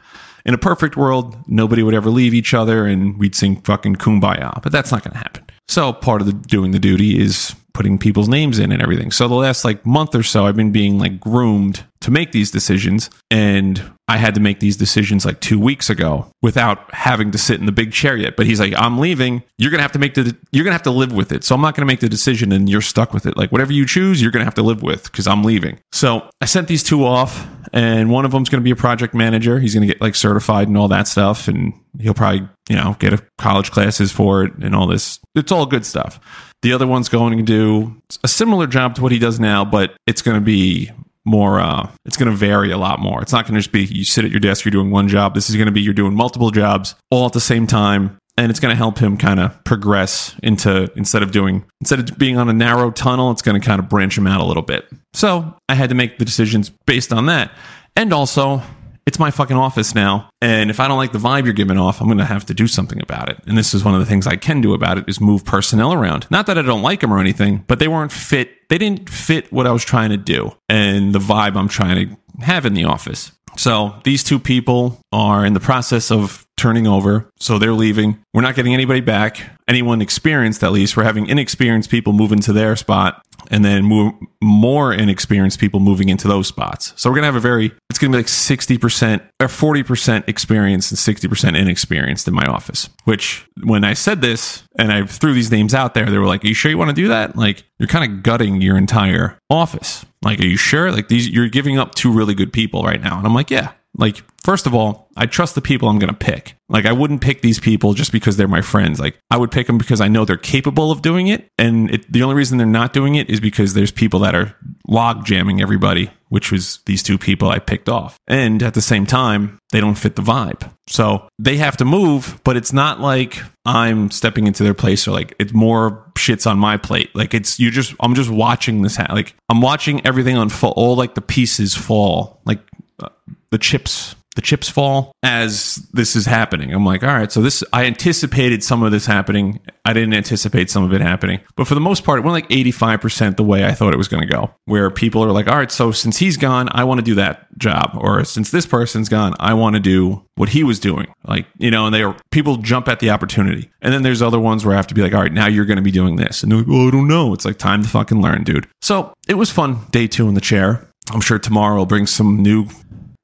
In 0.45 0.53
a 0.53 0.57
perfect 0.57 0.97
world, 0.97 1.37
nobody 1.47 1.83
would 1.83 1.93
ever 1.93 2.09
leave 2.09 2.33
each 2.33 2.53
other 2.53 2.85
and 2.85 3.17
we'd 3.17 3.33
sing 3.33 3.61
fucking 3.61 3.95
kumbaya, 3.95 4.61
but 4.61 4.71
that's 4.71 4.91
not 4.91 5.03
going 5.03 5.13
to 5.13 5.17
happen. 5.17 5.45
So 5.69 5.93
part 5.93 6.21
of 6.21 6.27
the 6.27 6.33
doing 6.33 6.71
the 6.71 6.79
duty 6.79 7.19
is 7.21 7.55
putting 7.73 7.97
people's 7.97 8.29
names 8.29 8.59
in 8.59 8.71
and 8.71 8.81
everything. 8.81 9.11
So 9.11 9.27
the 9.27 9.35
last 9.35 9.65
like 9.65 9.85
month 9.85 10.13
or 10.15 10.23
so, 10.23 10.45
I've 10.45 10.55
been 10.55 10.71
being 10.71 10.99
like 10.99 11.19
groomed 11.19 11.83
to 12.01 12.11
make 12.11 12.31
these 12.31 12.51
decisions. 12.51 13.09
And 13.31 13.92
I 14.07 14.17
had 14.17 14.35
to 14.35 14.41
make 14.41 14.59
these 14.59 14.75
decisions 14.75 15.25
like 15.25 15.39
two 15.39 15.59
weeks 15.59 15.89
ago 15.89 16.27
without 16.41 16.93
having 16.93 17.31
to 17.31 17.37
sit 17.37 17.59
in 17.59 17.65
the 17.65 17.71
big 17.71 17.93
chair 17.93 18.17
yet. 18.17 18.35
But 18.35 18.45
he's 18.45 18.59
like, 18.59 18.73
I'm 18.75 18.99
leaving. 18.99 19.43
You're 19.57 19.71
to 19.79 19.83
have 19.83 19.93
to 19.93 19.99
make 19.99 20.13
the, 20.13 20.35
you're 20.51 20.65
to 20.71 20.71
have 20.71 20.83
to 20.83 20.91
live 20.91 21.13
with 21.13 21.31
it. 21.31 21.45
So 21.45 21.55
I'm 21.55 21.61
not 21.61 21.75
to 21.87 21.91
make 21.91 22.01
the 22.01 22.09
decision 22.09 22.51
and 22.51 22.69
you're 22.69 22.81
stuck 22.81 23.13
with 23.13 23.25
it. 23.25 23.37
Like 23.37 23.51
whatever 23.53 23.71
you 23.71 23.85
choose, 23.85 24.21
you're 24.21 24.31
to 24.41 24.45
have 24.45 24.55
to 24.55 24.63
live 24.63 24.83
with 24.83 25.03
because 25.03 25.25
I'm 25.25 25.43
leaving. 25.43 25.79
So 25.93 26.29
I 26.41 26.45
sent 26.45 26.67
these 26.67 26.83
two 26.83 27.05
off 27.05 27.47
and 27.71 28.09
one 28.09 28.25
of 28.25 28.31
them's 28.31 28.49
to 28.61 28.65
be 28.65 28.71
a 28.71 28.75
project 28.75 29.13
manager. 29.13 29.57
He's 29.59 29.73
to 29.87 29.93
get 29.93 30.01
like 30.01 30.15
certified 30.15 30.67
and 30.67 30.77
all 30.77 30.89
that 30.89 31.07
stuff. 31.07 31.47
And 31.47 31.73
he'll 31.97 32.13
probably, 32.13 32.47
you 32.69 32.75
know, 32.75 32.97
get 32.99 33.13
a 33.13 33.25
college 33.37 33.71
classes 33.71 34.11
for 34.11 34.43
it 34.43 34.53
and 34.55 34.75
all 34.75 34.87
this. 34.87 35.19
It's 35.33 35.51
all 35.51 35.65
good 35.65 35.85
stuff. 35.85 36.19
The 36.61 36.73
other 36.73 36.87
one's 36.87 37.09
going 37.09 37.37
to 37.37 37.43
do 37.43 38.01
a 38.23 38.27
similar 38.27 38.67
job 38.67 38.95
to 38.95 39.01
what 39.01 39.11
he 39.11 39.19
does 39.19 39.39
now, 39.39 39.63
but 39.65 39.95
it's 40.07 40.21
going 40.21 40.35
to 40.35 40.45
be 40.45 40.91
more 41.25 41.59
uh 41.59 41.89
it's 42.05 42.17
going 42.17 42.29
to 42.29 42.35
vary 42.35 42.71
a 42.71 42.77
lot 42.77 42.99
more. 42.99 43.21
It's 43.21 43.31
not 43.31 43.45
going 43.45 43.55
to 43.55 43.59
just 43.59 43.71
be 43.71 43.85
you 43.85 44.03
sit 44.05 44.25
at 44.25 44.31
your 44.31 44.39
desk 44.39 44.65
you're 44.65 44.71
doing 44.71 44.91
one 44.91 45.07
job. 45.07 45.35
This 45.35 45.49
is 45.49 45.55
going 45.55 45.67
to 45.67 45.71
be 45.71 45.81
you're 45.81 45.93
doing 45.93 46.15
multiple 46.15 46.51
jobs 46.51 46.95
all 47.11 47.25
at 47.25 47.33
the 47.33 47.41
same 47.41 47.67
time 47.67 48.17
and 48.37 48.49
it's 48.49 48.59
going 48.59 48.71
to 48.71 48.77
help 48.77 48.97
him 48.97 49.17
kind 49.17 49.39
of 49.39 49.63
progress 49.63 50.35
into 50.41 50.91
instead 50.95 51.23
of 51.23 51.31
doing 51.31 51.63
instead 51.81 51.99
of 51.99 52.17
being 52.17 52.37
on 52.37 52.49
a 52.49 52.53
narrow 52.53 52.91
tunnel 52.91 53.31
it's 53.31 53.41
going 53.41 53.59
to 53.59 53.65
kind 53.65 53.79
of 53.79 53.87
branch 53.89 54.17
him 54.17 54.27
out 54.27 54.41
a 54.41 54.45
little 54.45 54.63
bit. 54.63 54.85
So 55.13 55.55
i 55.69 55.75
had 55.75 55.89
to 55.89 55.95
make 55.95 56.17
the 56.17 56.25
decisions 56.25 56.69
based 56.85 57.13
on 57.13 57.27
that. 57.27 57.51
And 57.95 58.11
also 58.11 58.61
it's 59.05 59.19
my 59.19 59.31
fucking 59.31 59.57
office 59.57 59.93
now. 59.95 60.29
And 60.41 60.69
if 60.69 60.79
I 60.79 60.87
don't 60.87 60.97
like 60.97 61.11
the 61.11 61.19
vibe 61.19 61.45
you're 61.45 61.53
giving 61.53 61.77
off, 61.77 62.01
I'm 62.01 62.07
going 62.07 62.17
to 62.19 62.25
have 62.25 62.45
to 62.47 62.53
do 62.53 62.67
something 62.67 63.01
about 63.01 63.29
it. 63.29 63.37
And 63.47 63.57
this 63.57 63.73
is 63.73 63.83
one 63.83 63.93
of 63.93 63.99
the 63.99 64.05
things 64.05 64.27
I 64.27 64.35
can 64.35 64.61
do 64.61 64.73
about 64.73 64.97
it 64.97 65.05
is 65.07 65.19
move 65.19 65.43
personnel 65.45 65.93
around. 65.93 66.27
Not 66.29 66.45
that 66.47 66.57
I 66.57 66.61
don't 66.61 66.81
like 66.81 67.01
them 67.01 67.13
or 67.13 67.19
anything, 67.19 67.63
but 67.67 67.79
they 67.79 67.87
weren't 67.87 68.11
fit. 68.11 68.69
They 68.69 68.77
didn't 68.77 69.09
fit 69.09 69.51
what 69.51 69.67
I 69.67 69.71
was 69.71 69.83
trying 69.83 70.09
to 70.11 70.17
do 70.17 70.55
and 70.69 71.13
the 71.13 71.19
vibe 71.19 71.55
I'm 71.55 71.67
trying 71.67 72.09
to 72.09 72.43
have 72.45 72.65
in 72.65 72.73
the 72.73 72.85
office. 72.85 73.31
So 73.57 73.95
these 74.03 74.23
two 74.23 74.39
people 74.39 74.99
are 75.11 75.45
in 75.45 75.53
the 75.53 75.59
process 75.59 76.11
of 76.11 76.42
turning 76.57 76.87
over. 76.87 77.29
So 77.39 77.57
they're 77.57 77.73
leaving. 77.73 78.23
We're 78.33 78.41
not 78.41 78.55
getting 78.55 78.73
anybody 78.73 79.01
back. 79.01 79.41
Anyone 79.67 80.01
experienced, 80.01 80.63
at 80.63 80.71
least. 80.71 80.95
We're 80.95 81.03
having 81.03 81.27
inexperienced 81.27 81.89
people 81.89 82.13
move 82.13 82.31
into 82.31 82.53
their 82.53 82.75
spot 82.75 83.23
and 83.51 83.63
then 83.63 83.83
move 83.83 84.13
more 84.41 84.93
inexperienced 84.93 85.59
people 85.59 85.79
moving 85.79 86.09
into 86.09 86.27
those 86.27 86.47
spots. 86.47 86.93
So 86.95 87.09
we're 87.09 87.15
going 87.15 87.23
to 87.23 87.27
have 87.27 87.35
a 87.35 87.39
very, 87.39 87.71
it's 87.89 87.99
going 87.99 88.11
to 88.11 88.17
be 88.17 88.19
like 88.19 88.27
60% 88.27 89.21
or 89.39 89.47
40% 89.47 90.27
experienced 90.27 90.91
and 90.91 91.17
60% 91.17 91.57
inexperienced 91.57 92.27
in 92.27 92.33
my 92.33 92.45
office. 92.45 92.89
Which 93.05 93.45
when 93.63 93.83
I 93.83 93.93
said 93.93 94.21
this 94.21 94.63
and 94.77 94.91
I 94.91 95.05
threw 95.05 95.33
these 95.33 95.51
names 95.51 95.73
out 95.73 95.93
there, 95.93 96.09
they 96.09 96.17
were 96.17 96.27
like, 96.27 96.43
Are 96.43 96.47
you 96.47 96.53
sure 96.53 96.71
you 96.71 96.77
want 96.77 96.89
to 96.89 96.95
do 96.95 97.09
that? 97.09 97.35
Like, 97.35 97.63
you're 97.79 97.87
kind 97.87 98.11
of 98.11 98.23
gutting 98.23 98.61
your 98.61 98.77
entire 98.77 99.37
office. 99.49 100.05
Like, 100.21 100.39
are 100.39 100.45
you 100.45 100.57
sure? 100.57 100.91
Like, 100.91 101.09
these, 101.09 101.29
you're 101.29 101.49
giving 101.49 101.77
up 101.77 101.95
two 101.95 102.11
really 102.11 102.33
good 102.33 102.53
people 102.53 102.83
right 102.83 103.01
now. 103.01 103.17
And 103.17 103.25
I'm 103.25 103.33
like, 103.33 103.51
Yeah, 103.51 103.73
Like, 103.95 104.23
first 104.43 104.65
of 104.65 104.73
all, 104.73 105.09
I 105.15 105.25
trust 105.25 105.55
the 105.55 105.61
people 105.61 105.87
I'm 105.87 105.99
going 105.99 106.13
to 106.13 106.17
pick. 106.17 106.55
Like, 106.67 106.85
I 106.85 106.91
wouldn't 106.91 107.21
pick 107.21 107.41
these 107.41 107.59
people 107.59 107.93
just 107.93 108.11
because 108.11 108.37
they're 108.37 108.47
my 108.47 108.61
friends. 108.61 108.99
Like, 108.99 109.19
I 109.29 109.37
would 109.37 109.51
pick 109.51 109.67
them 109.67 109.77
because 109.77 110.01
I 110.01 110.07
know 110.07 110.25
they're 110.25 110.37
capable 110.37 110.91
of 110.91 111.01
doing 111.01 111.27
it. 111.27 111.47
And 111.57 111.91
it, 111.91 112.11
the 112.11 112.23
only 112.23 112.35
reason 112.35 112.57
they're 112.57 112.67
not 112.67 112.93
doing 112.93 113.15
it 113.15 113.29
is 113.29 113.39
because 113.39 113.73
there's 113.73 113.91
people 113.91 114.19
that 114.21 114.33
are 114.33 114.55
log 114.87 115.25
jamming 115.25 115.61
everybody, 115.61 116.09
which 116.29 116.51
was 116.51 116.79
these 116.85 117.03
two 117.03 117.17
people 117.17 117.49
I 117.49 117.59
picked 117.59 117.89
off. 117.89 118.17
And 118.27 118.63
at 118.63 118.73
the 118.73 118.81
same 118.81 119.05
time, 119.05 119.59
they 119.71 119.79
don't 119.79 119.95
fit 119.95 120.15
the 120.15 120.21
vibe. 120.21 120.71
So 120.87 121.27
they 121.39 121.57
have 121.57 121.77
to 121.77 121.85
move, 121.85 122.39
but 122.43 122.57
it's 122.57 122.73
not 122.73 122.99
like 122.99 123.39
I'm 123.65 124.11
stepping 124.11 124.47
into 124.47 124.63
their 124.63 124.73
place 124.73 125.07
or 125.07 125.11
like 125.11 125.33
it's 125.39 125.53
more 125.53 126.11
shits 126.15 126.49
on 126.49 126.59
my 126.59 126.77
plate. 126.77 127.15
Like 127.15 127.33
it's 127.33 127.59
you 127.59 127.71
just 127.71 127.93
I'm 127.99 128.15
just 128.15 128.29
watching 128.29 128.81
this 128.81 128.97
ha- 128.97 129.13
like 129.13 129.35
I'm 129.49 129.61
watching 129.61 130.05
everything 130.05 130.37
unfold, 130.37 130.73
all 130.75 130.95
like 130.95 131.15
the 131.15 131.21
pieces 131.21 131.73
fall, 131.73 132.41
like 132.45 132.59
uh, 132.99 133.09
the 133.53 133.59
chips 133.59 134.15
the 134.35 134.41
chips 134.41 134.67
fall 134.67 135.15
as 135.21 135.75
this 135.93 136.15
is 136.15 136.25
happening. 136.25 136.73
I'm 136.73 136.85
like, 136.85 137.03
all 137.03 137.13
right, 137.13 137.31
so 137.31 137.41
this 137.41 137.63
I 137.71 137.85
anticipated 137.85 138.63
some 138.63 138.83
of 138.83 138.91
this 138.91 139.05
happening. 139.05 139.59
I 139.85 139.93
didn't 139.93 140.13
anticipate 140.13 140.69
some 140.71 140.83
of 140.83 140.93
it 140.93 141.01
happening. 141.01 141.39
But 141.55 141.67
for 141.67 141.75
the 141.75 141.81
most 141.81 142.03
part, 142.03 142.19
it 142.19 142.21
went 142.23 142.33
like 142.33 142.49
85% 142.49 143.35
the 143.35 143.43
way 143.43 143.63
I 143.65 143.73
thought 143.73 143.93
it 143.93 143.97
was 143.97 144.07
going 144.07 144.27
to 144.27 144.33
go. 144.33 144.51
Where 144.65 144.89
people 144.89 145.23
are 145.23 145.31
like, 145.31 145.47
all 145.47 145.57
right, 145.57 145.71
so 145.71 145.91
since 145.91 146.17
he's 146.17 146.37
gone, 146.37 146.67
I 146.71 146.83
want 146.83 146.99
to 146.99 147.03
do 147.03 147.15
that 147.15 147.47
job. 147.57 147.91
Or 147.95 148.23
since 148.23 148.49
this 148.49 148.65
person's 148.65 149.09
gone, 149.09 149.35
I 149.39 149.53
want 149.53 149.75
to 149.75 149.79
do 149.79 150.25
what 150.35 150.49
he 150.49 150.63
was 150.63 150.79
doing. 150.79 151.13
Like, 151.27 151.45
you 151.59 151.69
know, 151.69 151.85
and 151.85 151.93
they 151.93 152.01
are 152.01 152.17
people 152.31 152.57
jump 152.57 152.87
at 152.87 152.99
the 152.99 153.11
opportunity. 153.11 153.69
And 153.81 153.93
then 153.93 154.01
there's 154.01 154.21
other 154.21 154.39
ones 154.39 154.65
where 154.65 154.73
I 154.73 154.77
have 154.77 154.87
to 154.87 154.95
be 154.95 155.01
like, 155.01 155.13
all 155.13 155.21
right, 155.21 155.33
now 155.33 155.47
you're 155.47 155.65
going 155.65 155.77
to 155.77 155.83
be 155.83 155.91
doing 155.91 156.15
this. 156.15 156.41
And 156.41 156.51
they're 156.51 156.59
like, 156.59 156.67
I 156.67 156.91
don't 156.91 157.07
know. 157.07 157.33
It's 157.33 157.45
like 157.45 157.59
time 157.59 157.83
to 157.83 157.89
fucking 157.89 158.21
learn, 158.21 158.43
dude. 158.43 158.67
So 158.81 159.13
it 159.27 159.35
was 159.35 159.51
fun 159.51 159.85
day 159.91 160.07
two 160.07 160.27
in 160.27 160.33
the 160.33 160.41
chair. 160.41 160.87
I'm 161.11 161.21
sure 161.21 161.37
tomorrow 161.37 161.75
will 161.75 161.85
bring 161.85 162.07
some 162.07 162.41
new 162.41 162.67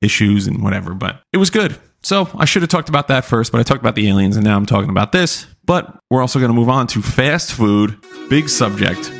issues 0.01 0.47
and 0.47 0.63
whatever, 0.63 0.93
but 0.93 1.21
it 1.33 1.37
was 1.37 1.49
good. 1.49 1.77
So 2.01 2.29
I 2.37 2.45
should 2.45 2.61
have 2.61 2.69
talked 2.69 2.89
about 2.89 3.09
that 3.09 3.25
first, 3.25 3.51
but 3.51 3.59
I 3.59 3.63
talked 3.63 3.81
about 3.81 3.95
the 3.95 4.07
aliens 4.07 4.37
and 4.37 4.45
now 4.45 4.55
I'm 4.55 4.65
talking 4.65 4.89
about 4.89 5.11
this. 5.11 5.47
But 5.65 5.99
we're 6.09 6.21
also 6.21 6.39
going 6.39 6.49
to 6.49 6.55
move 6.55 6.69
on 6.69 6.87
to 6.87 7.01
fast 7.01 7.51
food, 7.51 7.97
big 8.29 8.49
subject. 8.49 9.11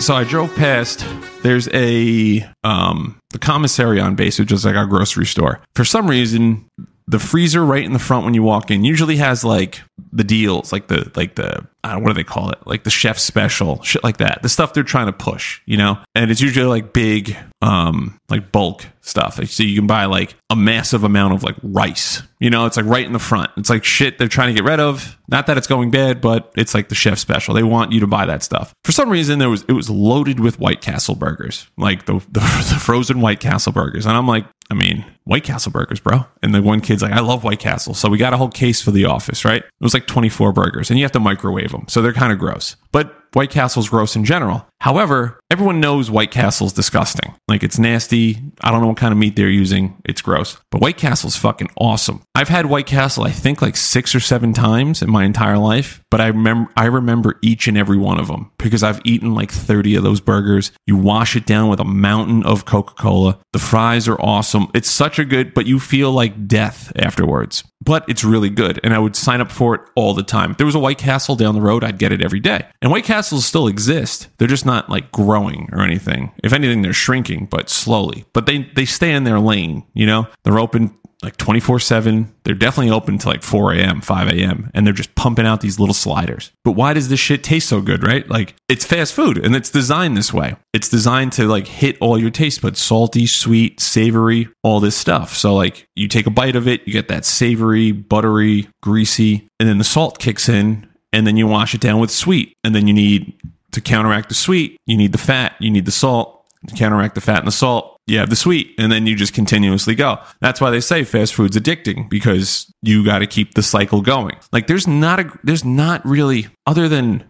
So 0.00 0.14
I 0.14 0.24
drove 0.24 0.54
past. 0.56 1.04
There's 1.42 1.68
a 1.72 2.46
um 2.64 3.18
the 3.30 3.38
commissary 3.38 4.00
on 4.00 4.14
base, 4.14 4.38
which 4.38 4.52
is 4.52 4.64
like 4.64 4.76
our 4.76 4.86
grocery 4.86 5.26
store. 5.26 5.60
For 5.74 5.84
some 5.84 6.08
reason, 6.08 6.68
the 7.08 7.18
freezer 7.18 7.64
right 7.64 7.84
in 7.84 7.92
the 7.92 7.98
front 7.98 8.24
when 8.24 8.34
you 8.34 8.42
walk 8.42 8.70
in 8.70 8.84
usually 8.84 9.16
has 9.16 9.44
like 9.44 9.80
the 10.12 10.24
deals, 10.24 10.72
like 10.72 10.88
the 10.88 11.10
like 11.16 11.34
the 11.36 11.66
what 11.94 12.08
do 12.08 12.14
they 12.14 12.24
call 12.24 12.50
it? 12.50 12.58
Like 12.66 12.84
the 12.84 12.90
chef 12.90 13.18
special, 13.18 13.82
shit 13.82 14.02
like 14.02 14.16
that. 14.18 14.42
The 14.42 14.48
stuff 14.48 14.74
they're 14.74 14.82
trying 14.82 15.06
to 15.06 15.12
push, 15.12 15.60
you 15.66 15.76
know? 15.76 15.98
And 16.14 16.30
it's 16.30 16.40
usually 16.40 16.66
like 16.66 16.92
big, 16.92 17.36
um, 17.62 18.18
like 18.28 18.50
bulk 18.52 18.84
stuff. 19.00 19.44
So 19.46 19.62
you 19.62 19.76
can 19.76 19.86
buy 19.86 20.06
like 20.06 20.34
a 20.50 20.56
massive 20.56 21.04
amount 21.04 21.34
of 21.34 21.42
like 21.42 21.56
rice. 21.62 22.22
You 22.38 22.50
know, 22.50 22.66
it's 22.66 22.76
like 22.76 22.86
right 22.86 23.06
in 23.06 23.12
the 23.12 23.18
front. 23.18 23.50
It's 23.56 23.70
like 23.70 23.84
shit 23.84 24.18
they're 24.18 24.28
trying 24.28 24.54
to 24.54 24.60
get 24.60 24.68
rid 24.68 24.80
of. 24.80 25.16
Not 25.28 25.46
that 25.46 25.56
it's 25.56 25.66
going 25.66 25.90
bad, 25.90 26.20
but 26.20 26.52
it's 26.56 26.74
like 26.74 26.88
the 26.88 26.94
chef 26.94 27.18
special. 27.18 27.54
They 27.54 27.62
want 27.62 27.92
you 27.92 28.00
to 28.00 28.06
buy 28.06 28.26
that 28.26 28.42
stuff. 28.42 28.74
For 28.84 28.92
some 28.92 29.08
reason, 29.08 29.38
there 29.38 29.48
was 29.48 29.64
it 29.68 29.72
was 29.72 29.88
loaded 29.88 30.40
with 30.40 30.60
White 30.60 30.82
Castle 30.82 31.14
burgers, 31.14 31.66
like 31.78 32.06
the 32.06 32.14
the, 32.30 32.40
the 32.70 32.80
frozen 32.80 33.20
White 33.20 33.40
Castle 33.40 33.72
burgers. 33.72 34.06
And 34.06 34.16
I'm 34.16 34.26
like, 34.26 34.44
I 34.70 34.74
mean, 34.74 35.04
White 35.24 35.44
Castle 35.44 35.72
burgers, 35.72 36.00
bro. 36.00 36.26
And 36.42 36.54
the 36.54 36.62
one 36.62 36.80
kid's 36.80 37.02
like, 37.02 37.12
I 37.12 37.20
love 37.20 37.44
White 37.44 37.60
Castle. 37.60 37.94
So 37.94 38.08
we 38.08 38.18
got 38.18 38.32
a 38.32 38.36
whole 38.36 38.50
case 38.50 38.82
for 38.82 38.90
the 38.90 39.04
office, 39.04 39.44
right? 39.44 39.62
It 39.62 39.70
was 39.80 39.94
like 39.94 40.06
24 40.06 40.52
burgers 40.52 40.90
and 40.90 40.98
you 40.98 41.04
have 41.04 41.12
to 41.12 41.20
microwave 41.20 41.72
them. 41.76 41.88
So 41.88 42.02
they're 42.02 42.12
kind 42.12 42.32
of 42.32 42.38
gross. 42.38 42.76
But 42.92 43.14
White 43.36 43.50
Castle's 43.50 43.90
gross 43.90 44.16
in 44.16 44.24
general. 44.24 44.66
However, 44.80 45.40
everyone 45.50 45.80
knows 45.80 46.10
White 46.10 46.30
Castle's 46.30 46.72
disgusting. 46.72 47.34
Like 47.48 47.62
it's 47.62 47.78
nasty. 47.78 48.40
I 48.62 48.70
don't 48.70 48.80
know 48.80 48.88
what 48.88 48.96
kind 48.96 49.12
of 49.12 49.18
meat 49.18 49.36
they're 49.36 49.48
using. 49.48 50.00
It's 50.04 50.22
gross. 50.22 50.58
But 50.70 50.80
White 50.80 50.96
Castle's 50.96 51.36
fucking 51.36 51.70
awesome. 51.76 52.22
I've 52.34 52.48
had 52.48 52.66
White 52.66 52.86
Castle 52.86 53.24
I 53.24 53.30
think 53.30 53.60
like 53.60 53.76
6 53.76 54.14
or 54.14 54.20
7 54.20 54.52
times 54.54 55.02
in 55.02 55.10
my 55.10 55.24
entire 55.24 55.58
life, 55.58 56.02
but 56.10 56.20
I 56.20 56.28
remember 56.28 56.70
I 56.76 56.86
remember 56.86 57.38
each 57.42 57.68
and 57.68 57.76
every 57.76 57.98
one 57.98 58.18
of 58.18 58.26
them 58.28 58.50
because 58.58 58.82
I've 58.82 59.00
eaten 59.04 59.34
like 59.34 59.50
30 59.50 59.96
of 59.96 60.02
those 60.02 60.20
burgers. 60.20 60.72
You 60.86 60.96
wash 60.96 61.36
it 61.36 61.44
down 61.46 61.68
with 61.68 61.80
a 61.80 61.84
mountain 61.84 62.42
of 62.44 62.64
Coca-Cola. 62.64 63.38
The 63.52 63.58
fries 63.58 64.08
are 64.08 64.20
awesome. 64.20 64.68
It's 64.74 64.90
such 64.90 65.18
a 65.18 65.24
good, 65.24 65.52
but 65.52 65.66
you 65.66 65.78
feel 65.78 66.12
like 66.12 66.48
death 66.48 66.92
afterwards. 66.96 67.64
But 67.82 68.04
it's 68.08 68.24
really 68.24 68.50
good 68.50 68.80
and 68.82 68.94
I 68.94 68.98
would 68.98 69.16
sign 69.16 69.40
up 69.40 69.50
for 69.50 69.74
it 69.74 69.80
all 69.94 70.14
the 70.14 70.22
time. 70.22 70.52
If 70.52 70.56
there 70.56 70.66
was 70.66 70.74
a 70.74 70.80
White 70.80 70.98
Castle 70.98 71.36
down 71.36 71.54
the 71.54 71.60
road, 71.60 71.84
I'd 71.84 71.98
get 71.98 72.12
it 72.12 72.22
every 72.22 72.40
day. 72.40 72.66
And 72.82 72.90
White 72.90 73.04
Castles 73.26 73.44
still 73.44 73.66
exist. 73.66 74.28
They're 74.38 74.46
just 74.46 74.64
not 74.64 74.88
like 74.88 75.10
growing 75.10 75.68
or 75.72 75.80
anything. 75.80 76.30
If 76.44 76.52
anything, 76.52 76.82
they're 76.82 76.92
shrinking, 76.92 77.46
but 77.50 77.68
slowly. 77.68 78.24
But 78.32 78.46
they 78.46 78.70
they 78.76 78.84
stay 78.84 79.12
in 79.12 79.24
their 79.24 79.40
lane. 79.40 79.84
You 79.94 80.06
know, 80.06 80.28
they're 80.44 80.60
open 80.60 80.96
like 81.24 81.36
24 81.38 81.80
7. 81.80 82.32
They're 82.44 82.54
definitely 82.54 82.92
open 82.92 83.18
to 83.18 83.28
like 83.28 83.42
4 83.42 83.72
a.m., 83.72 84.00
5 84.00 84.28
a.m., 84.28 84.70
and 84.74 84.86
they're 84.86 84.94
just 84.94 85.16
pumping 85.16 85.44
out 85.44 85.60
these 85.60 85.80
little 85.80 85.94
sliders. 85.94 86.52
But 86.62 86.72
why 86.72 86.92
does 86.92 87.08
this 87.08 87.18
shit 87.18 87.42
taste 87.42 87.68
so 87.68 87.80
good, 87.80 88.04
right? 88.04 88.28
Like 88.30 88.54
it's 88.68 88.84
fast 88.84 89.12
food 89.12 89.38
and 89.38 89.56
it's 89.56 89.70
designed 89.70 90.16
this 90.16 90.32
way. 90.32 90.54
It's 90.72 90.88
designed 90.88 91.32
to 91.32 91.48
like 91.48 91.66
hit 91.66 91.96
all 92.00 92.16
your 92.16 92.30
taste 92.30 92.62
buds 92.62 92.78
salty, 92.78 93.26
sweet, 93.26 93.80
savory, 93.80 94.48
all 94.62 94.78
this 94.78 94.96
stuff. 94.96 95.34
So, 95.34 95.54
like, 95.54 95.88
you 95.96 96.06
take 96.06 96.26
a 96.26 96.30
bite 96.30 96.54
of 96.54 96.68
it, 96.68 96.86
you 96.86 96.92
get 96.92 97.08
that 97.08 97.24
savory, 97.24 97.90
buttery, 97.90 98.68
greasy, 98.82 99.48
and 99.58 99.68
then 99.68 99.78
the 99.78 99.84
salt 99.84 100.18
kicks 100.18 100.48
in, 100.48 100.85
and 101.12 101.26
then 101.26 101.36
you 101.36 101.46
wash 101.46 101.74
it 101.74 101.80
down 101.80 102.00
with 102.00 102.10
sweet. 102.10 102.56
And 102.64 102.74
then 102.74 102.86
you 102.86 102.94
need 102.94 103.34
to 103.72 103.80
counteract 103.80 104.28
the 104.28 104.34
sweet, 104.34 104.78
you 104.86 104.96
need 104.96 105.12
the 105.12 105.18
fat, 105.18 105.54
you 105.60 105.70
need 105.70 105.84
the 105.84 105.92
salt. 105.92 106.32
To 106.68 106.74
counteract 106.74 107.14
the 107.14 107.20
fat 107.20 107.38
and 107.38 107.46
the 107.46 107.52
salt, 107.52 108.00
you 108.08 108.18
have 108.18 108.30
the 108.30 108.34
sweet, 108.34 108.74
and 108.76 108.90
then 108.90 109.06
you 109.06 109.14
just 109.14 109.34
continuously 109.34 109.94
go. 109.94 110.18
That's 110.40 110.60
why 110.60 110.70
they 110.70 110.80
say 110.80 111.04
fast 111.04 111.34
food's 111.34 111.56
addicting 111.56 112.08
because 112.08 112.72
you 112.82 113.04
got 113.04 113.20
to 113.20 113.26
keep 113.26 113.54
the 113.54 113.62
cycle 113.62 114.00
going. 114.00 114.36
Like 114.52 114.66
there's 114.66 114.88
not 114.88 115.20
a 115.20 115.38
there's 115.44 115.64
not 115.64 116.04
really 116.04 116.48
other 116.66 116.88
than 116.88 117.22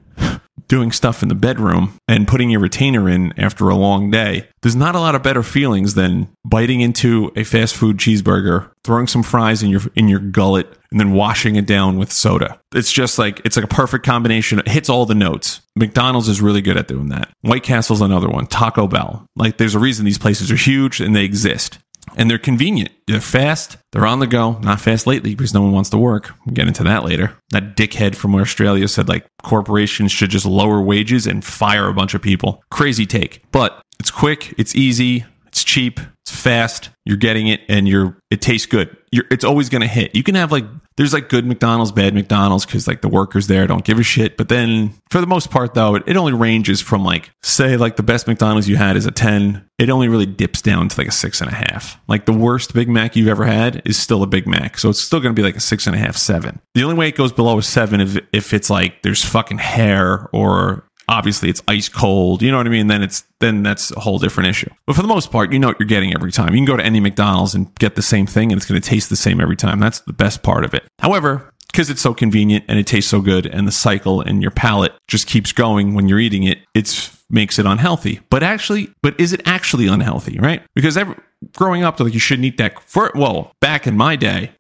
doing 0.68 0.92
stuff 0.92 1.22
in 1.22 1.28
the 1.28 1.34
bedroom 1.34 1.98
and 2.08 2.26
putting 2.28 2.50
your 2.50 2.60
retainer 2.60 3.08
in 3.08 3.32
after 3.38 3.68
a 3.68 3.76
long 3.76 4.10
day. 4.10 4.48
There's 4.62 4.76
not 4.76 4.94
a 4.94 5.00
lot 5.00 5.14
of 5.14 5.22
better 5.22 5.42
feelings 5.42 5.94
than 5.94 6.28
biting 6.44 6.80
into 6.80 7.32
a 7.36 7.44
fast 7.44 7.76
food 7.76 7.98
cheeseburger, 7.98 8.70
throwing 8.84 9.06
some 9.06 9.22
fries 9.22 9.62
in 9.62 9.70
your 9.70 9.82
in 9.94 10.08
your 10.08 10.18
gullet, 10.18 10.66
and 10.90 10.98
then 10.98 11.12
washing 11.12 11.56
it 11.56 11.66
down 11.66 11.98
with 11.98 12.10
soda. 12.10 12.60
It's 12.74 12.92
just 12.92 13.18
like 13.18 13.40
it's 13.44 13.56
like 13.56 13.64
a 13.64 13.68
perfect 13.68 14.04
combination. 14.04 14.58
It 14.58 14.68
hits 14.68 14.88
all 14.88 15.06
the 15.06 15.14
notes. 15.14 15.60
McDonald's 15.76 16.28
is 16.28 16.40
really 16.40 16.62
good 16.62 16.76
at 16.76 16.88
doing 16.88 17.10
that. 17.10 17.30
White 17.42 17.62
Castle's 17.62 18.00
another 18.00 18.28
one. 18.28 18.46
Taco 18.46 18.86
Bell. 18.86 19.26
Like 19.36 19.58
there's 19.58 19.74
a 19.74 19.78
reason 19.78 20.04
these 20.04 20.18
places 20.18 20.50
are 20.50 20.56
huge 20.56 21.00
and 21.00 21.14
they 21.14 21.24
exist. 21.24 21.78
And 22.16 22.30
they're 22.30 22.38
convenient. 22.38 22.90
They're 23.06 23.20
fast. 23.20 23.76
They're 23.92 24.06
on 24.06 24.20
the 24.20 24.26
go. 24.26 24.58
Not 24.60 24.80
fast 24.80 25.06
lately 25.06 25.34
because 25.34 25.52
no 25.52 25.62
one 25.62 25.72
wants 25.72 25.90
to 25.90 25.98
work. 25.98 26.30
We'll 26.44 26.54
get 26.54 26.68
into 26.68 26.84
that 26.84 27.04
later. 27.04 27.36
That 27.50 27.76
dickhead 27.76 28.14
from 28.14 28.34
Australia 28.34 28.88
said 28.88 29.08
like 29.08 29.26
corporations 29.42 30.12
should 30.12 30.30
just 30.30 30.46
lower 30.46 30.80
wages 30.80 31.26
and 31.26 31.44
fire 31.44 31.88
a 31.88 31.94
bunch 31.94 32.14
of 32.14 32.22
people. 32.22 32.62
Crazy 32.70 33.06
take. 33.06 33.42
But 33.52 33.80
it's 33.98 34.10
quick, 34.10 34.54
it's 34.58 34.74
easy, 34.74 35.24
it's 35.56 35.64
cheap, 35.64 36.00
it's 36.20 36.38
fast. 36.38 36.90
You're 37.06 37.16
getting 37.16 37.46
it, 37.46 37.62
and 37.66 37.88
you're 37.88 38.18
it 38.30 38.42
tastes 38.42 38.66
good. 38.66 38.94
You're, 39.10 39.24
it's 39.30 39.44
always 39.44 39.70
going 39.70 39.80
to 39.80 39.88
hit. 39.88 40.14
You 40.14 40.22
can 40.22 40.34
have 40.34 40.52
like 40.52 40.66
there's 40.98 41.14
like 41.14 41.30
good 41.30 41.46
McDonald's, 41.46 41.92
bad 41.92 42.12
McDonald's 42.12 42.66
because 42.66 42.86
like 42.86 43.00
the 43.00 43.08
workers 43.08 43.46
there 43.46 43.66
don't 43.66 43.82
give 43.82 43.98
a 43.98 44.02
shit. 44.02 44.36
But 44.36 44.50
then 44.50 44.92
for 45.08 45.22
the 45.22 45.26
most 45.26 45.50
part, 45.50 45.72
though, 45.72 45.94
it, 45.94 46.02
it 46.06 46.18
only 46.18 46.34
ranges 46.34 46.82
from 46.82 47.04
like 47.04 47.30
say 47.42 47.78
like 47.78 47.96
the 47.96 48.02
best 48.02 48.26
McDonald's 48.26 48.68
you 48.68 48.76
had 48.76 48.98
is 48.98 49.06
a 49.06 49.10
ten. 49.10 49.66
It 49.78 49.88
only 49.88 50.08
really 50.08 50.26
dips 50.26 50.60
down 50.60 50.90
to 50.90 51.00
like 51.00 51.08
a 51.08 51.12
six 51.12 51.40
and 51.40 51.50
a 51.50 51.54
half. 51.54 51.98
Like 52.06 52.26
the 52.26 52.34
worst 52.34 52.74
Big 52.74 52.90
Mac 52.90 53.16
you've 53.16 53.28
ever 53.28 53.46
had 53.46 53.80
is 53.86 53.98
still 53.98 54.22
a 54.22 54.26
Big 54.26 54.46
Mac, 54.46 54.76
so 54.76 54.90
it's 54.90 55.00
still 55.00 55.20
going 55.20 55.34
to 55.34 55.40
be 55.40 55.46
like 55.46 55.56
a 55.56 55.60
six 55.60 55.86
and 55.86 55.96
a 55.96 55.98
half, 55.98 56.18
seven. 56.18 56.60
The 56.74 56.82
only 56.82 56.96
way 56.96 57.08
it 57.08 57.16
goes 57.16 57.32
below 57.32 57.56
a 57.56 57.62
seven 57.62 58.02
if 58.02 58.18
if 58.34 58.52
it's 58.52 58.68
like 58.68 59.00
there's 59.00 59.24
fucking 59.24 59.58
hair 59.58 60.28
or 60.34 60.85
obviously 61.08 61.48
it's 61.48 61.62
ice 61.68 61.88
cold 61.88 62.42
you 62.42 62.50
know 62.50 62.56
what 62.56 62.66
i 62.66 62.70
mean? 62.70 62.86
Then 62.86 63.02
it's 63.02 63.24
then 63.40 63.62
that's 63.62 63.90
a 63.92 64.00
whole 64.00 64.18
different 64.18 64.48
issue. 64.48 64.70
But 64.86 64.96
for 64.96 65.02
the 65.02 65.08
most 65.08 65.30
part 65.30 65.52
you 65.52 65.58
know 65.58 65.68
what 65.68 65.80
you're 65.80 65.86
getting 65.86 66.14
every 66.14 66.32
time. 66.32 66.52
You 66.52 66.58
can 66.58 66.64
go 66.64 66.76
to 66.76 66.84
any 66.84 67.00
mcdonald's 67.00 67.54
and 67.54 67.74
get 67.76 67.94
the 67.94 68.02
same 68.02 68.26
thing 68.26 68.52
and 68.52 68.58
it's 68.58 68.68
going 68.68 68.80
to 68.80 68.88
taste 68.88 69.10
the 69.10 69.16
same 69.16 69.40
every 69.40 69.56
time. 69.56 69.80
That's 69.80 70.00
the 70.00 70.12
best 70.12 70.42
part 70.42 70.64
of 70.64 70.74
it. 70.74 70.84
However 70.98 71.52
because 71.72 71.90
it's 71.90 72.00
so 72.00 72.14
convenient 72.14 72.64
and 72.68 72.78
it 72.78 72.86
tastes 72.86 73.10
so 73.10 73.20
good 73.20 73.44
and 73.44 73.68
the 73.68 73.72
cycle 73.72 74.22
and 74.22 74.40
your 74.40 74.50
palate 74.50 74.92
just 75.08 75.26
keeps 75.26 75.52
going 75.52 75.92
when 75.92 76.08
you're 76.08 76.20
eating 76.20 76.44
it 76.44 76.58
it's 76.74 77.14
makes 77.28 77.58
it 77.58 77.66
unhealthy. 77.66 78.20
But 78.30 78.42
actually 78.42 78.92
but 79.02 79.18
is 79.20 79.32
it 79.32 79.42
actually 79.46 79.86
unhealthy 79.86 80.38
right? 80.38 80.62
Because 80.74 80.96
every, 80.96 81.16
growing 81.54 81.82
up 81.82 82.00
like 82.00 82.14
you 82.14 82.20
shouldn't 82.20 82.46
eat 82.46 82.56
that 82.58 82.80
for 82.88 83.10
well 83.14 83.52
back 83.60 83.86
in 83.86 83.96
my 83.96 84.16
day 84.16 84.52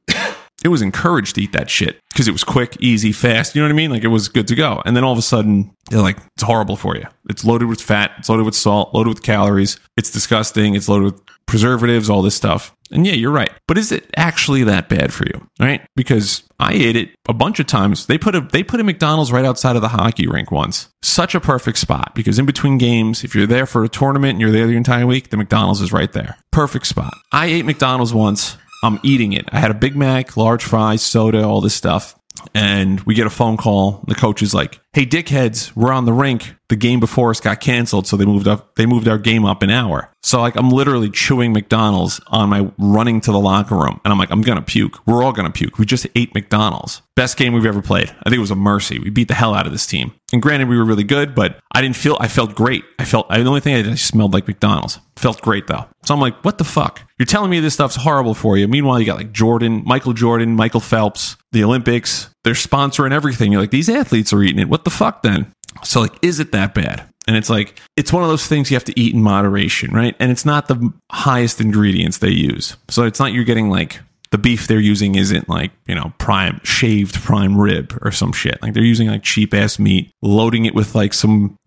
it 0.64 0.68
was 0.68 0.82
encouraged 0.82 1.34
to 1.34 1.42
eat 1.42 1.52
that 1.52 1.70
shit 1.70 2.00
because 2.10 2.28
it 2.28 2.32
was 2.32 2.44
quick, 2.44 2.76
easy, 2.80 3.12
fast. 3.12 3.54
You 3.54 3.62
know 3.62 3.68
what 3.68 3.74
I 3.74 3.76
mean? 3.76 3.90
Like 3.90 4.04
it 4.04 4.08
was 4.08 4.28
good 4.28 4.48
to 4.48 4.54
go. 4.54 4.82
And 4.84 4.96
then 4.96 5.04
all 5.04 5.12
of 5.12 5.18
a 5.18 5.22
sudden, 5.22 5.74
they're 5.90 6.00
like, 6.00 6.16
it's 6.34 6.42
horrible 6.42 6.76
for 6.76 6.96
you. 6.96 7.04
It's 7.28 7.44
loaded 7.44 7.66
with 7.66 7.80
fat, 7.80 8.12
it's 8.18 8.28
loaded 8.28 8.44
with 8.44 8.54
salt, 8.54 8.94
loaded 8.94 9.10
with 9.10 9.22
calories. 9.22 9.78
It's 9.96 10.10
disgusting. 10.10 10.74
It's 10.74 10.88
loaded 10.88 11.12
with 11.12 11.22
preservatives, 11.46 12.10
all 12.10 12.22
this 12.22 12.34
stuff. 12.34 12.74
And 12.90 13.06
yeah, 13.06 13.14
you're 13.14 13.32
right. 13.32 13.50
But 13.66 13.78
is 13.78 13.90
it 13.90 14.08
actually 14.16 14.64
that 14.64 14.88
bad 14.88 15.12
for 15.12 15.24
you? 15.26 15.48
Right? 15.58 15.82
Because 15.96 16.44
I 16.60 16.72
ate 16.74 16.96
it 16.96 17.10
a 17.28 17.34
bunch 17.34 17.58
of 17.60 17.66
times. 17.66 18.06
They 18.06 18.18
put 18.18 18.34
a 18.34 18.40
they 18.40 18.62
put 18.62 18.80
a 18.80 18.84
McDonald's 18.84 19.32
right 19.32 19.44
outside 19.44 19.76
of 19.76 19.82
the 19.82 19.88
hockey 19.88 20.26
rink 20.26 20.50
once. 20.50 20.88
Such 21.02 21.34
a 21.34 21.40
perfect 21.40 21.78
spot 21.78 22.14
because 22.14 22.38
in 22.38 22.46
between 22.46 22.78
games, 22.78 23.24
if 23.24 23.34
you're 23.34 23.46
there 23.46 23.66
for 23.66 23.84
a 23.84 23.88
tournament 23.88 24.32
and 24.32 24.40
you're 24.40 24.52
there 24.52 24.66
the 24.66 24.76
entire 24.76 25.06
week, 25.06 25.30
the 25.30 25.36
McDonald's 25.36 25.80
is 25.80 25.92
right 25.92 26.12
there. 26.12 26.36
Perfect 26.52 26.86
spot. 26.86 27.14
I 27.32 27.46
ate 27.46 27.64
McDonald's 27.64 28.14
once. 28.14 28.56
I'm 28.82 29.00
eating 29.02 29.32
it. 29.32 29.48
I 29.52 29.58
had 29.58 29.70
a 29.70 29.74
Big 29.74 29.96
Mac, 29.96 30.36
large 30.36 30.64
fries, 30.64 31.02
soda, 31.02 31.44
all 31.44 31.60
this 31.60 31.74
stuff. 31.74 32.18
And 32.54 33.00
we 33.00 33.14
get 33.14 33.26
a 33.26 33.30
phone 33.30 33.56
call. 33.56 34.04
The 34.06 34.14
coach 34.14 34.42
is 34.42 34.54
like, 34.54 34.80
"Hey, 34.96 35.04
dickheads, 35.04 35.76
we're 35.76 35.92
on 35.92 36.06
the 36.06 36.12
rink. 36.14 36.54
The 36.68 36.76
game 36.76 37.00
before 37.00 37.28
us 37.28 37.38
got 37.38 37.60
canceled, 37.60 38.06
so 38.06 38.16
they 38.16 38.24
moved 38.24 38.48
up. 38.48 38.76
They 38.76 38.86
moved 38.86 39.06
our 39.08 39.18
game 39.18 39.44
up 39.44 39.62
an 39.62 39.68
hour. 39.68 40.10
So 40.22 40.40
like, 40.40 40.56
I'm 40.56 40.70
literally 40.70 41.10
chewing 41.10 41.52
McDonald's 41.52 42.18
on 42.28 42.48
my 42.48 42.70
running 42.78 43.20
to 43.20 43.30
the 43.30 43.38
locker 43.38 43.76
room, 43.76 44.00
and 44.04 44.10
I'm 44.10 44.18
like, 44.18 44.30
I'm 44.30 44.40
gonna 44.40 44.62
puke. 44.62 45.06
We're 45.06 45.22
all 45.22 45.32
gonna 45.32 45.50
puke. 45.50 45.78
We 45.78 45.84
just 45.84 46.06
ate 46.16 46.34
McDonald's. 46.34 47.02
Best 47.14 47.36
game 47.36 47.52
we've 47.52 47.66
ever 47.66 47.82
played. 47.82 48.08
I 48.08 48.30
think 48.30 48.36
it 48.36 48.40
was 48.40 48.50
a 48.50 48.56
mercy. 48.56 48.98
We 48.98 49.10
beat 49.10 49.28
the 49.28 49.34
hell 49.34 49.54
out 49.54 49.66
of 49.66 49.72
this 49.72 49.86
team. 49.86 50.14
And 50.32 50.40
granted, 50.40 50.68
we 50.68 50.78
were 50.78 50.84
really 50.84 51.04
good, 51.04 51.34
but 51.34 51.60
I 51.72 51.82
didn't 51.82 51.96
feel. 51.96 52.16
I 52.18 52.28
felt 52.28 52.54
great. 52.54 52.82
I 52.98 53.04
felt. 53.04 53.28
The 53.28 53.44
only 53.44 53.60
thing 53.60 53.74
I 53.74 53.82
did, 53.82 53.92
I 53.92 53.96
smelled 53.96 54.32
like 54.32 54.48
McDonald's. 54.48 54.98
Felt 55.16 55.42
great 55.42 55.66
though. 55.66 55.84
So 56.04 56.14
I'm 56.14 56.20
like, 56.20 56.42
what 56.42 56.56
the 56.56 56.64
fuck? 56.64 57.02
You're 57.18 57.26
telling 57.26 57.50
me 57.50 57.60
this 57.60 57.74
stuff's 57.74 57.96
horrible 57.96 58.34
for 58.34 58.56
you. 58.56 58.66
Meanwhile, 58.66 59.00
you 59.00 59.06
got 59.06 59.18
like 59.18 59.32
Jordan, 59.32 59.82
Michael 59.86 60.14
Jordan, 60.14 60.56
Michael 60.56 60.80
Phelps, 60.80 61.36
the 61.52 61.64
Olympics. 61.64 62.28
They're 62.46 62.54
sponsoring 62.54 63.10
everything. 63.10 63.50
You're 63.50 63.60
like, 63.60 63.72
these 63.72 63.88
athletes 63.88 64.32
are 64.32 64.40
eating 64.40 64.60
it. 64.60 64.68
What 64.68 64.84
the 64.84 64.90
fuck 64.90 65.22
then? 65.22 65.52
So 65.82 66.00
like, 66.00 66.16
is 66.22 66.38
it 66.38 66.52
that 66.52 66.74
bad? 66.74 67.04
And 67.26 67.36
it's 67.36 67.50
like, 67.50 67.80
it's 67.96 68.12
one 68.12 68.22
of 68.22 68.28
those 68.28 68.46
things 68.46 68.70
you 68.70 68.76
have 68.76 68.84
to 68.84 68.96
eat 68.98 69.14
in 69.14 69.20
moderation, 69.20 69.92
right? 69.92 70.14
And 70.20 70.30
it's 70.30 70.44
not 70.44 70.68
the 70.68 70.92
highest 71.10 71.60
ingredients 71.60 72.18
they 72.18 72.30
use. 72.30 72.76
So 72.88 73.02
it's 73.02 73.18
not 73.18 73.32
you're 73.32 73.42
getting 73.42 73.68
like 73.68 73.98
the 74.30 74.38
beef 74.38 74.68
they're 74.68 74.78
using 74.78 75.16
isn't 75.16 75.48
like, 75.48 75.72
you 75.88 75.96
know, 75.96 76.12
prime 76.18 76.60
shaved 76.62 77.16
prime 77.16 77.60
rib 77.60 77.98
or 78.00 78.12
some 78.12 78.32
shit. 78.32 78.62
Like 78.62 78.74
they're 78.74 78.84
using 78.84 79.08
like 79.08 79.24
cheap 79.24 79.52
ass 79.52 79.80
meat, 79.80 80.12
loading 80.22 80.66
it 80.66 80.74
with 80.76 80.94
like 80.94 81.14
some 81.14 81.58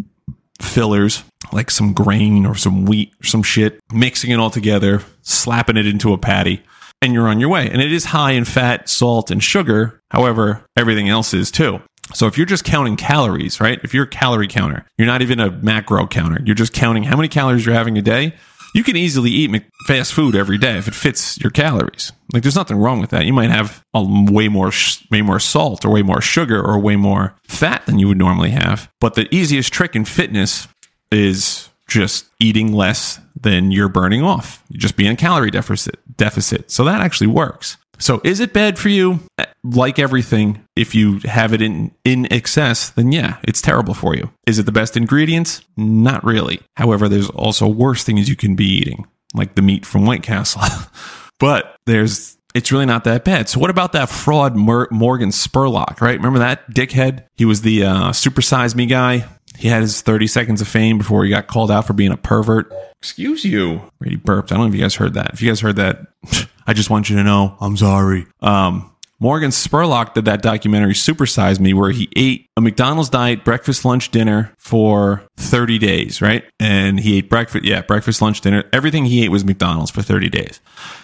fillers, 0.61 1.25
like 1.51 1.71
some 1.71 1.93
grain 1.93 2.45
or 2.45 2.55
some 2.55 2.85
wheat 2.85 3.11
or 3.21 3.25
some 3.25 3.43
shit, 3.43 3.81
mixing 3.91 4.31
it 4.31 4.39
all 4.39 4.49
together, 4.49 5.03
slapping 5.23 5.75
it 5.75 5.87
into 5.87 6.13
a 6.13 6.17
patty, 6.17 6.63
and 7.01 7.13
you're 7.13 7.27
on 7.27 7.39
your 7.39 7.49
way. 7.49 7.69
And 7.69 7.81
it 7.81 7.91
is 7.91 8.05
high 8.05 8.31
in 8.31 8.45
fat, 8.45 8.89
salt, 8.89 9.31
and 9.31 9.43
sugar. 9.43 10.01
However, 10.11 10.63
everything 10.75 11.09
else 11.09 11.33
is 11.33 11.51
too. 11.51 11.81
So 12.13 12.25
if 12.27 12.37
you're 12.37 12.47
just 12.47 12.63
counting 12.63 12.95
calories, 12.95 13.61
right? 13.61 13.79
If 13.83 13.93
you're 13.93 14.05
a 14.05 14.07
calorie 14.07 14.47
counter, 14.47 14.85
you're 14.97 15.07
not 15.07 15.21
even 15.21 15.39
a 15.39 15.51
macro 15.51 16.07
counter. 16.07 16.41
You're 16.43 16.55
just 16.55 16.73
counting 16.73 17.03
how 17.03 17.15
many 17.15 17.27
calories 17.27 17.65
you're 17.65 17.75
having 17.75 17.97
a 17.97 18.01
day. 18.01 18.33
You 18.75 18.83
can 18.83 18.95
easily 18.95 19.31
eat 19.31 19.63
fast 19.87 20.13
food 20.13 20.35
every 20.35 20.57
day 20.57 20.77
if 20.77 20.87
it 20.87 20.93
fits 20.93 21.39
your 21.39 21.49
calories. 21.49 22.11
Like 22.33 22.43
there's 22.43 22.55
nothing 22.55 22.77
wrong 22.77 22.99
with 22.99 23.09
that. 23.11 23.25
You 23.25 23.33
might 23.33 23.49
have 23.49 23.83
a 23.95 24.03
way 24.03 24.47
more 24.47 24.71
way 25.09 25.21
more 25.21 25.39
salt 25.39 25.85
or 25.85 25.89
way 25.89 26.03
more 26.03 26.21
sugar 26.21 26.63
or 26.63 26.79
way 26.79 26.95
more 26.95 27.35
fat 27.47 27.85
than 27.87 27.97
you 27.97 28.07
would 28.07 28.17
normally 28.17 28.51
have. 28.51 28.89
But 28.99 29.15
the 29.15 29.33
easiest 29.33 29.73
trick 29.73 29.95
in 29.95 30.05
fitness 30.05 30.67
is 31.11 31.69
just 31.87 32.27
eating 32.39 32.71
less 32.71 33.19
than 33.39 33.71
you're 33.71 33.89
burning 33.89 34.21
off. 34.21 34.63
You 34.69 34.79
just 34.79 34.95
be 34.95 35.07
in 35.07 35.13
a 35.13 35.15
calorie 35.15 35.49
deficit 35.49 35.99
deficit. 36.19 36.69
So 36.69 36.83
that 36.83 37.01
actually 37.01 37.27
works. 37.27 37.77
So 37.97 38.21
is 38.23 38.39
it 38.39 38.53
bad 38.53 38.77
for 38.77 38.89
you? 38.89 39.19
Like 39.63 39.99
everything, 39.99 40.65
if 40.75 40.95
you 40.95 41.19
have 41.19 41.53
it 41.53 41.61
in 41.61 41.91
in 42.05 42.31
excess, 42.31 42.91
then 42.91 43.11
yeah, 43.11 43.37
it's 43.43 43.61
terrible 43.61 43.93
for 43.93 44.15
you. 44.15 44.31
Is 44.45 44.57
it 44.59 44.65
the 44.65 44.71
best 44.71 44.95
ingredients? 44.95 45.61
Not 45.75 46.23
really. 46.23 46.61
However, 46.77 47.09
there's 47.09 47.29
also 47.31 47.67
worse 47.67 48.03
things 48.03 48.29
you 48.29 48.37
can 48.37 48.55
be 48.55 48.65
eating, 48.65 49.05
like 49.33 49.55
the 49.55 49.61
meat 49.61 49.85
from 49.85 50.05
White 50.05 50.23
Castle. 50.23 50.61
but 51.39 51.75
there's 51.85 52.37
it's 52.55 52.71
really 52.71 52.85
not 52.85 53.03
that 53.03 53.25
bad. 53.25 53.47
So 53.49 53.59
what 53.59 53.69
about 53.69 53.91
that 53.91 54.09
fraud 54.09 54.55
Mor- 54.55 54.87
Morgan 54.91 55.29
Spurlock, 55.29 56.01
right? 56.01 56.17
Remember 56.17 56.39
that 56.39 56.69
dickhead? 56.71 57.25
He 57.35 57.45
was 57.45 57.61
the 57.61 57.83
uh, 57.83 58.09
supersize 58.11 58.75
me 58.75 58.85
guy. 58.85 59.27
He 59.59 59.67
had 59.67 59.81
his 59.81 60.01
30 60.01 60.27
seconds 60.27 60.61
of 60.61 60.69
fame 60.69 60.97
before 60.97 61.25
he 61.25 61.29
got 61.29 61.47
called 61.47 61.69
out 61.69 61.85
for 61.85 61.91
being 61.91 62.11
a 62.11 62.17
pervert. 62.17 62.71
Excuse 62.99 63.43
you. 63.43 63.81
Brady 63.99 64.15
burped. 64.15 64.51
I 64.51 64.55
don't 64.55 64.65
know 64.65 64.69
if 64.69 64.75
you 64.75 64.81
guys 64.81 64.95
heard 64.95 65.15
that. 65.15 65.33
If 65.33 65.41
you 65.41 65.49
guys 65.49 65.59
heard 65.59 65.75
that, 65.75 65.99
I 66.67 66.73
just 66.73 66.89
want 66.89 67.09
you 67.09 67.17
to 67.17 67.23
know 67.23 67.57
I'm 67.59 67.75
sorry. 67.75 68.25
Um, 68.39 68.89
Morgan 69.19 69.51
Spurlock 69.51 70.13
did 70.13 70.25
that 70.25 70.41
documentary 70.41 70.93
Supersize 70.93 71.59
Me 71.59 71.73
where 71.73 71.91
he 71.91 72.07
ate 72.15 72.49
a 72.55 72.61
McDonald's 72.61 73.09
diet 73.09 73.43
breakfast, 73.43 73.83
lunch, 73.83 74.11
dinner 74.11 74.53
for 74.57 75.23
30 75.35 75.77
days, 75.77 76.21
right? 76.21 76.45
And 76.57 76.97
he 76.97 77.17
ate 77.17 77.29
breakfast, 77.29 77.65
yeah, 77.65 77.81
breakfast, 77.81 78.21
lunch, 78.21 78.39
dinner. 78.39 78.63
Everything 78.71 79.03
he 79.03 79.25
ate 79.25 79.29
was 79.29 79.43
McDonald's 79.43 79.91
for 79.91 80.01
30 80.01 80.29
days. 80.29 80.61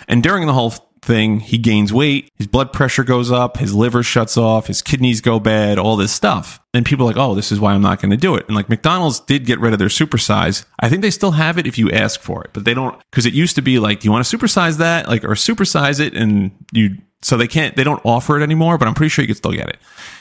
And 0.07 0.23
during 0.23 0.47
the 0.47 0.53
whole 0.53 0.73
thing, 1.05 1.39
he 1.39 1.57
gains 1.57 1.93
weight, 1.93 2.29
his 2.35 2.47
blood 2.47 2.73
pressure 2.73 3.03
goes 3.03 3.31
up, 3.31 3.57
his 3.57 3.73
liver 3.73 4.03
shuts 4.03 4.37
off, 4.37 4.67
his 4.67 4.81
kidneys 4.81 5.21
go 5.21 5.39
bad, 5.39 5.77
all 5.77 5.95
this 5.95 6.11
stuff. 6.11 6.59
And 6.73 6.85
people 6.85 7.05
are 7.05 7.09
like, 7.09 7.17
oh, 7.17 7.35
this 7.35 7.51
is 7.51 7.59
why 7.59 7.73
I'm 7.73 7.81
not 7.81 8.01
going 8.01 8.11
to 8.11 8.17
do 8.17 8.35
it. 8.35 8.45
And 8.47 8.55
like 8.55 8.67
McDonald's 8.67 9.19
did 9.21 9.45
get 9.45 9.59
rid 9.59 9.71
of 9.73 9.79
their 9.79 9.87
supersize. 9.87 10.65
I 10.79 10.89
think 10.89 11.01
they 11.01 11.11
still 11.11 11.31
have 11.31 11.57
it 11.57 11.67
if 11.67 11.77
you 11.77 11.89
ask 11.91 12.19
for 12.19 12.43
it, 12.43 12.51
but 12.53 12.65
they 12.65 12.73
don't, 12.73 12.99
because 13.11 13.25
it 13.25 13.33
used 13.33 13.55
to 13.55 13.61
be 13.61 13.79
like, 13.79 14.01
do 14.01 14.07
you 14.07 14.11
want 14.11 14.25
to 14.25 14.37
supersize 14.37 14.77
that? 14.79 15.07
Like, 15.07 15.23
or 15.23 15.29
supersize 15.29 15.99
it? 15.99 16.13
And 16.15 16.51
you, 16.73 16.97
so 17.21 17.37
they 17.37 17.47
can't, 17.47 17.75
they 17.75 17.83
don't 17.83 18.05
offer 18.05 18.37
it 18.37 18.43
anymore, 18.43 18.77
but 18.77 18.87
I'm 18.87 18.93
pretty 18.93 19.09
sure 19.09 19.23
you 19.23 19.27
can 19.27 19.35
still 19.35 19.53
get 19.53 19.69
it. 19.69 19.77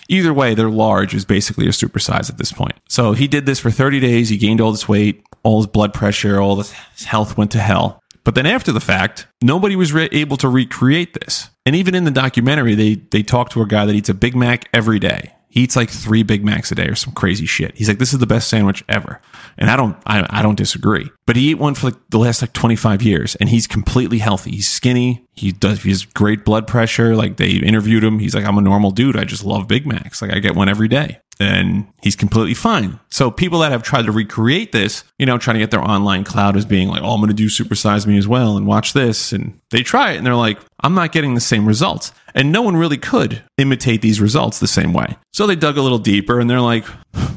Either 0.08 0.32
way, 0.32 0.54
their 0.54 0.70
large 0.70 1.14
is 1.14 1.24
basically 1.24 1.66
a 1.66 1.70
supersize 1.70 2.30
at 2.30 2.38
this 2.38 2.52
point. 2.52 2.74
So 2.88 3.12
he 3.12 3.26
did 3.26 3.46
this 3.46 3.58
for 3.58 3.70
30 3.70 4.00
days. 4.00 4.28
He 4.28 4.36
gained 4.36 4.60
all 4.60 4.70
this 4.70 4.88
weight, 4.88 5.22
all 5.42 5.58
his 5.58 5.66
blood 5.66 5.92
pressure, 5.92 6.40
all 6.40 6.56
his 6.56 6.72
health 7.04 7.36
went 7.36 7.50
to 7.52 7.58
hell. 7.58 8.00
But 8.24 8.34
then 8.34 8.46
after 8.46 8.72
the 8.72 8.80
fact, 8.80 9.26
nobody 9.42 9.76
was 9.76 9.92
re- 9.92 10.08
able 10.10 10.36
to 10.38 10.48
recreate 10.48 11.14
this. 11.14 11.50
And 11.66 11.76
even 11.76 11.94
in 11.94 12.04
the 12.04 12.10
documentary, 12.10 12.74
they 12.74 12.94
they 12.94 13.22
talk 13.22 13.50
to 13.50 13.62
a 13.62 13.66
guy 13.66 13.84
that 13.84 13.94
eats 13.94 14.08
a 14.08 14.14
Big 14.14 14.34
Mac 14.34 14.68
every 14.72 14.98
day. 14.98 15.34
He 15.54 15.60
eats 15.60 15.76
like 15.76 15.88
three 15.88 16.24
Big 16.24 16.44
Macs 16.44 16.72
a 16.72 16.74
day 16.74 16.88
or 16.88 16.96
some 16.96 17.14
crazy 17.14 17.46
shit. 17.46 17.76
He's 17.76 17.86
like, 17.86 17.98
this 17.98 18.12
is 18.12 18.18
the 18.18 18.26
best 18.26 18.48
sandwich 18.48 18.82
ever. 18.88 19.20
And 19.56 19.70
I 19.70 19.76
don't, 19.76 19.96
I, 20.04 20.26
I 20.28 20.42
don't 20.42 20.56
disagree. 20.56 21.08
But 21.26 21.36
he 21.36 21.52
ate 21.52 21.58
one 21.58 21.74
for 21.74 21.90
like 21.90 22.08
the 22.10 22.18
last 22.18 22.42
like 22.42 22.52
25 22.54 23.02
years 23.02 23.36
and 23.36 23.48
he's 23.48 23.68
completely 23.68 24.18
healthy. 24.18 24.50
He's 24.50 24.68
skinny. 24.68 25.24
He 25.36 25.52
does, 25.52 25.84
he 25.84 25.90
has 25.90 26.06
great 26.06 26.44
blood 26.44 26.66
pressure. 26.66 27.14
Like 27.14 27.36
they 27.36 27.50
interviewed 27.50 28.02
him. 28.02 28.18
He's 28.18 28.34
like, 28.34 28.44
I'm 28.44 28.58
a 28.58 28.62
normal 28.62 28.90
dude. 28.90 29.16
I 29.16 29.22
just 29.22 29.44
love 29.44 29.68
Big 29.68 29.86
Macs. 29.86 30.20
Like 30.20 30.32
I 30.32 30.40
get 30.40 30.56
one 30.56 30.68
every 30.68 30.88
day 30.88 31.20
and 31.40 31.86
he's 32.02 32.16
completely 32.16 32.54
fine. 32.54 32.98
So 33.10 33.30
people 33.30 33.60
that 33.60 33.72
have 33.72 33.82
tried 33.82 34.06
to 34.06 34.12
recreate 34.12 34.72
this, 34.72 35.04
you 35.18 35.26
know, 35.26 35.38
trying 35.38 35.54
to 35.54 35.60
get 35.60 35.70
their 35.70 35.82
online 35.82 36.24
cloud 36.24 36.56
as 36.56 36.64
being 36.64 36.88
like, 36.88 37.02
oh, 37.02 37.10
I'm 37.10 37.20
going 37.20 37.28
to 37.28 37.34
do 37.34 37.46
supersize 37.46 38.06
me 38.06 38.18
as 38.18 38.28
well 38.28 38.56
and 38.56 38.66
watch 38.66 38.92
this. 38.92 39.32
And 39.32 39.58
they 39.70 39.82
try 39.82 40.12
it 40.12 40.16
and 40.16 40.26
they're 40.26 40.34
like, 40.34 40.58
I'm 40.80 40.94
not 40.94 41.12
getting 41.12 41.34
the 41.34 41.40
same 41.40 41.66
results. 41.66 42.12
And 42.34 42.52
no 42.52 42.62
one 42.62 42.76
really 42.76 42.98
could 42.98 43.42
imitate 43.58 44.02
these 44.02 44.20
results 44.20 44.58
the 44.58 44.66
same 44.66 44.92
way. 44.92 45.16
So 45.32 45.46
they 45.46 45.56
dug 45.56 45.78
a 45.78 45.82
little 45.82 45.98
deeper 45.98 46.40
and 46.40 46.50
they're 46.50 46.60
like, 46.60 46.84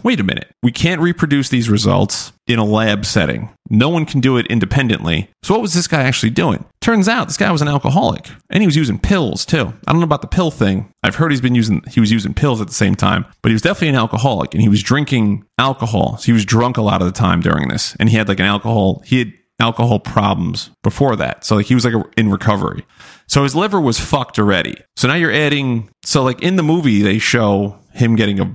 wait 0.03 0.19
a 0.19 0.23
minute, 0.23 0.49
we 0.63 0.71
can't 0.71 1.01
reproduce 1.01 1.49
these 1.49 1.69
results 1.69 2.31
in 2.47 2.59
a 2.59 2.65
lab 2.65 3.05
setting. 3.05 3.49
No 3.69 3.89
one 3.89 4.05
can 4.05 4.21
do 4.21 4.37
it 4.37 4.47
independently. 4.47 5.29
So 5.43 5.53
what 5.53 5.61
was 5.61 5.73
this 5.73 5.87
guy 5.87 6.03
actually 6.03 6.29
doing? 6.29 6.63
Turns 6.81 7.09
out 7.09 7.27
this 7.27 7.37
guy 7.37 7.51
was 7.51 7.61
an 7.61 7.67
alcoholic 7.67 8.29
and 8.49 8.63
he 8.63 8.67
was 8.67 8.75
using 8.75 8.97
pills 8.99 9.45
too. 9.45 9.73
I 9.85 9.91
don't 9.91 9.99
know 9.99 10.05
about 10.05 10.21
the 10.21 10.27
pill 10.27 10.51
thing. 10.51 10.89
I've 11.03 11.15
heard 11.15 11.31
he's 11.31 11.41
been 11.41 11.55
using 11.55 11.83
he 11.89 11.99
was 11.99 12.11
using 12.11 12.33
pills 12.33 12.61
at 12.61 12.67
the 12.67 12.73
same 12.73 12.95
time, 12.95 13.25
but 13.41 13.49
he 13.49 13.53
was 13.53 13.61
definitely 13.61 13.89
an 13.89 13.95
alcoholic 13.95 14.53
and 14.53 14.61
he 14.61 14.69
was 14.69 14.81
drinking 14.81 15.45
alcohol. 15.57 16.17
So 16.17 16.25
he 16.27 16.31
was 16.31 16.45
drunk 16.45 16.77
a 16.77 16.81
lot 16.81 17.01
of 17.01 17.07
the 17.07 17.13
time 17.13 17.41
during 17.41 17.67
this 17.67 17.95
and 17.99 18.09
he 18.09 18.15
had 18.15 18.27
like 18.27 18.39
an 18.39 18.45
alcohol 18.45 19.01
he 19.05 19.19
had 19.19 19.33
alcohol 19.59 19.99
problems 19.99 20.69
before 20.83 21.15
that. 21.17 21.43
So 21.43 21.57
like 21.57 21.65
he 21.65 21.75
was 21.75 21.83
like 21.83 21.95
in 22.15 22.31
recovery. 22.31 22.85
So 23.27 23.43
his 23.43 23.55
liver 23.55 23.81
was 23.81 23.99
fucked 23.99 24.39
already. 24.39 24.75
So 24.95 25.07
now 25.07 25.15
you're 25.15 25.33
adding 25.33 25.89
so 26.03 26.23
like 26.23 26.41
in 26.41 26.55
the 26.55 26.63
movie 26.63 27.01
they 27.01 27.19
show 27.19 27.77
him 27.91 28.15
getting 28.15 28.39
a, 28.39 28.53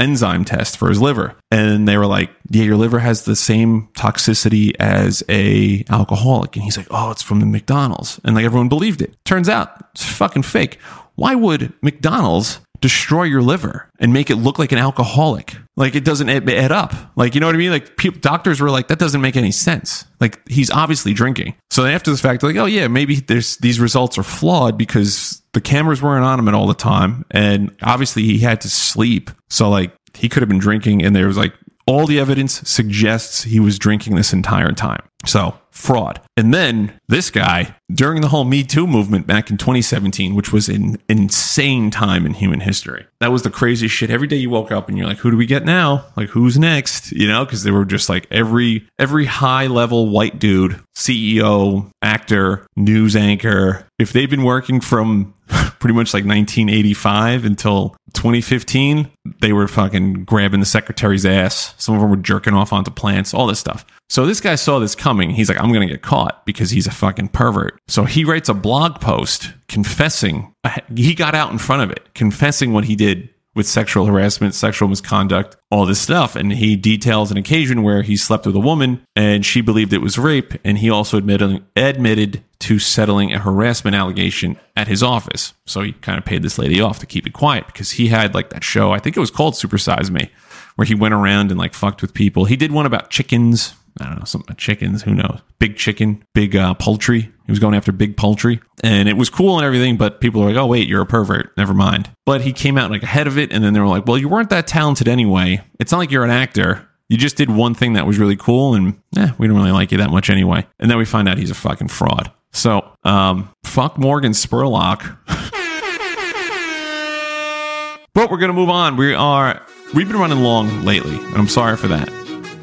enzyme 0.00 0.44
test 0.44 0.76
for 0.76 0.88
his 0.88 1.00
liver 1.00 1.34
and 1.50 1.86
they 1.88 1.96
were 1.96 2.06
like, 2.06 2.30
"Yeah, 2.50 2.64
your 2.64 2.76
liver 2.76 2.98
has 2.98 3.22
the 3.22 3.36
same 3.36 3.88
toxicity 3.94 4.72
as 4.78 5.22
a 5.28 5.84
alcoholic." 5.90 6.56
And 6.56 6.64
he's 6.64 6.76
like, 6.76 6.88
"Oh, 6.90 7.10
it's 7.10 7.22
from 7.22 7.40
the 7.40 7.46
McDonald's." 7.46 8.20
And 8.24 8.34
like 8.34 8.44
everyone 8.44 8.68
believed 8.68 9.02
it. 9.02 9.14
Turns 9.24 9.48
out 9.48 9.68
it's 9.94 10.04
fucking 10.04 10.42
fake. 10.42 10.78
Why 11.14 11.34
would 11.34 11.72
McDonald's 11.82 12.60
destroy 12.80 13.24
your 13.24 13.42
liver 13.42 13.88
and 13.98 14.12
make 14.12 14.30
it 14.30 14.36
look 14.36 14.58
like 14.58 14.72
an 14.72 14.78
alcoholic. 14.78 15.56
Like 15.76 15.94
it 15.94 16.04
doesn't 16.04 16.28
add, 16.28 16.72
up. 16.72 16.92
Like 17.16 17.34
you 17.34 17.40
know 17.40 17.46
what 17.46 17.54
I 17.54 17.58
mean? 17.58 17.70
Like 17.70 17.96
people, 17.96 18.20
doctors 18.20 18.60
were 18.60 18.70
like, 18.70 18.88
that 18.88 18.98
doesn't 18.98 19.20
make 19.20 19.36
any 19.36 19.52
sense. 19.52 20.04
Like 20.20 20.40
he's 20.48 20.70
obviously 20.70 21.14
drinking. 21.14 21.54
So 21.70 21.86
after 21.86 22.10
the 22.10 22.16
fact, 22.16 22.42
like, 22.42 22.56
oh 22.56 22.66
yeah, 22.66 22.88
maybe 22.88 23.16
there's 23.16 23.56
these 23.58 23.80
results 23.80 24.18
are 24.18 24.22
flawed 24.22 24.76
because 24.76 25.42
the 25.52 25.60
cameras 25.60 26.02
weren't 26.02 26.24
on 26.24 26.38
him 26.38 26.48
at 26.48 26.54
all 26.54 26.66
the 26.66 26.74
time, 26.74 27.24
and 27.30 27.74
obviously 27.82 28.22
he 28.22 28.38
had 28.38 28.60
to 28.62 28.70
sleep. 28.70 29.30
So 29.48 29.68
like 29.70 29.92
he 30.14 30.28
could 30.28 30.42
have 30.42 30.48
been 30.48 30.58
drinking, 30.58 31.04
and 31.04 31.14
there 31.14 31.26
was 31.26 31.36
like 31.36 31.54
All 31.88 32.06
the 32.06 32.20
evidence 32.20 32.60
suggests 32.68 33.44
he 33.44 33.58
was 33.58 33.78
drinking 33.78 34.14
this 34.14 34.34
entire 34.34 34.72
time. 34.72 35.02
So, 35.24 35.58
fraud. 35.70 36.20
And 36.36 36.52
then 36.52 37.00
this 37.08 37.30
guy, 37.30 37.74
during 37.90 38.20
the 38.20 38.28
whole 38.28 38.44
Me 38.44 38.62
Too 38.62 38.86
movement 38.86 39.26
back 39.26 39.50
in 39.50 39.56
2017, 39.56 40.34
which 40.34 40.52
was 40.52 40.68
an 40.68 40.98
insane 41.08 41.90
time 41.90 42.26
in 42.26 42.34
human 42.34 42.60
history, 42.60 43.06
that 43.20 43.32
was 43.32 43.42
the 43.42 43.50
craziest 43.50 43.94
shit. 43.94 44.10
Every 44.10 44.28
day 44.28 44.36
you 44.36 44.50
woke 44.50 44.70
up 44.70 44.88
and 44.88 44.98
you're 44.98 45.06
like, 45.06 45.18
who 45.18 45.30
do 45.30 45.36
we 45.38 45.46
get 45.46 45.64
now? 45.64 46.04
Like, 46.14 46.28
who's 46.28 46.58
next? 46.58 47.10
You 47.10 47.26
know, 47.26 47.44
because 47.44 47.62
they 47.62 47.70
were 47.70 47.86
just 47.86 48.08
like 48.08 48.26
every 48.30 48.86
every 48.98 49.24
high 49.24 49.66
level 49.66 50.10
white 50.10 50.38
dude, 50.38 50.78
CEO, 50.94 51.90
actor, 52.02 52.66
news 52.76 53.16
anchor, 53.16 53.86
if 53.98 54.12
they've 54.12 54.30
been 54.30 54.44
working 54.44 54.80
from 54.80 55.34
pretty 55.78 55.94
much 55.94 56.12
like 56.12 56.24
1985 56.24 57.44
until 57.44 57.96
2015, 58.14 59.10
they 59.40 59.52
were 59.52 59.68
fucking 59.68 60.24
grabbing 60.24 60.60
the 60.60 60.66
secretary's 60.66 61.26
ass. 61.26 61.74
Some 61.78 61.94
of 61.94 62.00
them 62.00 62.10
were 62.10 62.16
jerking 62.16 62.54
off 62.54 62.72
onto 62.72 62.90
plants, 62.90 63.34
all 63.34 63.46
this 63.46 63.58
stuff. 63.58 63.84
So 64.08 64.24
this 64.24 64.40
guy 64.40 64.54
saw 64.54 64.78
this 64.78 64.94
coming. 64.94 65.30
He's 65.30 65.48
like, 65.48 65.60
I'm 65.60 65.72
going 65.72 65.86
to 65.86 65.92
get 65.92 66.02
caught 66.02 66.44
because 66.46 66.70
he's 66.70 66.86
a 66.86 66.90
fucking 66.90 67.28
pervert. 67.28 67.78
So 67.88 68.04
he 68.04 68.24
writes 68.24 68.48
a 68.48 68.54
blog 68.54 69.00
post 69.00 69.52
confessing. 69.68 70.52
He 70.94 71.14
got 71.14 71.34
out 71.34 71.52
in 71.52 71.58
front 71.58 71.82
of 71.82 71.90
it, 71.90 72.14
confessing 72.14 72.72
what 72.72 72.84
he 72.84 72.96
did 72.96 73.28
with 73.58 73.68
sexual 73.68 74.06
harassment, 74.06 74.54
sexual 74.54 74.88
misconduct, 74.88 75.56
all 75.70 75.84
this 75.84 76.00
stuff. 76.00 76.36
And 76.36 76.52
he 76.52 76.76
details 76.76 77.30
an 77.30 77.36
occasion 77.36 77.82
where 77.82 78.00
he 78.00 78.16
slept 78.16 78.46
with 78.46 78.56
a 78.56 78.60
woman 78.60 79.04
and 79.14 79.44
she 79.44 79.60
believed 79.60 79.92
it 79.92 79.98
was 79.98 80.16
rape. 80.16 80.54
And 80.64 80.78
he 80.78 80.88
also 80.88 81.18
admitted, 81.18 81.62
admitted 81.76 82.42
to 82.60 82.78
settling 82.78 83.34
a 83.34 83.38
harassment 83.38 83.96
allegation 83.96 84.58
at 84.76 84.88
his 84.88 85.02
office. 85.02 85.52
So 85.66 85.82
he 85.82 85.92
kind 85.92 86.16
of 86.16 86.24
paid 86.24 86.42
this 86.42 86.56
lady 86.56 86.80
off 86.80 87.00
to 87.00 87.06
keep 87.06 87.26
it 87.26 87.32
quiet 87.32 87.66
because 87.66 87.90
he 87.90 88.08
had 88.08 88.34
like 88.34 88.50
that 88.50 88.64
show, 88.64 88.92
I 88.92 89.00
think 89.00 89.16
it 89.16 89.20
was 89.20 89.30
called 89.30 89.54
Supersize 89.54 90.10
Me, 90.10 90.30
where 90.76 90.86
he 90.86 90.94
went 90.94 91.14
around 91.14 91.50
and 91.50 91.58
like 91.58 91.74
fucked 91.74 92.00
with 92.00 92.14
people. 92.14 92.46
He 92.46 92.56
did 92.56 92.72
one 92.72 92.86
about 92.86 93.10
chickens. 93.10 93.74
I 94.00 94.06
don't 94.06 94.18
know, 94.18 94.24
something 94.24 94.48
about 94.48 94.58
chickens, 94.58 95.02
who 95.02 95.14
knows? 95.14 95.40
Big 95.58 95.76
chicken, 95.76 96.24
big 96.34 96.56
uh, 96.56 96.74
poultry. 96.74 97.20
He 97.20 97.52
was 97.52 97.58
going 97.58 97.74
after 97.74 97.92
big 97.92 98.16
poultry. 98.16 98.60
And 98.82 99.08
it 99.08 99.16
was 99.16 99.30
cool 99.30 99.56
and 99.56 99.64
everything, 99.64 99.96
but 99.96 100.20
people 100.20 100.40
were 100.40 100.48
like, 100.48 100.56
oh, 100.56 100.66
wait, 100.66 100.86
you're 100.86 101.02
a 101.02 101.06
pervert. 101.06 101.56
Never 101.56 101.74
mind. 101.74 102.10
But 102.26 102.42
he 102.42 102.52
came 102.52 102.76
out 102.76 102.90
like 102.90 103.02
ahead 103.02 103.26
of 103.26 103.38
it. 103.38 103.52
And 103.52 103.64
then 103.64 103.72
they 103.72 103.80
were 103.80 103.86
like, 103.86 104.06
well, 104.06 104.18
you 104.18 104.28
weren't 104.28 104.50
that 104.50 104.66
talented 104.66 105.08
anyway. 105.08 105.62
It's 105.80 105.92
not 105.92 105.98
like 105.98 106.10
you're 106.10 106.24
an 106.24 106.30
actor. 106.30 106.86
You 107.08 107.16
just 107.16 107.36
did 107.36 107.50
one 107.50 107.74
thing 107.74 107.94
that 107.94 108.06
was 108.06 108.18
really 108.18 108.36
cool. 108.36 108.74
And 108.74 109.00
eh, 109.16 109.30
we 109.38 109.46
don't 109.46 109.56
really 109.56 109.72
like 109.72 109.92
you 109.92 109.98
that 109.98 110.10
much 110.10 110.30
anyway. 110.30 110.66
And 110.78 110.90
then 110.90 110.98
we 110.98 111.04
find 111.04 111.28
out 111.28 111.38
he's 111.38 111.50
a 111.50 111.54
fucking 111.54 111.88
fraud. 111.88 112.30
So, 112.52 112.92
um, 113.04 113.50
fuck 113.64 113.98
Morgan 113.98 114.32
Spurlock. 114.32 115.16
but 118.14 118.30
we're 118.30 118.38
going 118.38 118.48
to 118.48 118.54
move 118.54 118.70
on. 118.70 118.96
We 118.96 119.14
are, 119.14 119.62
we've 119.94 120.08
been 120.08 120.18
running 120.18 120.42
long 120.42 120.82
lately. 120.82 121.16
And 121.16 121.36
I'm 121.36 121.48
sorry 121.48 121.76
for 121.76 121.88
that 121.88 122.17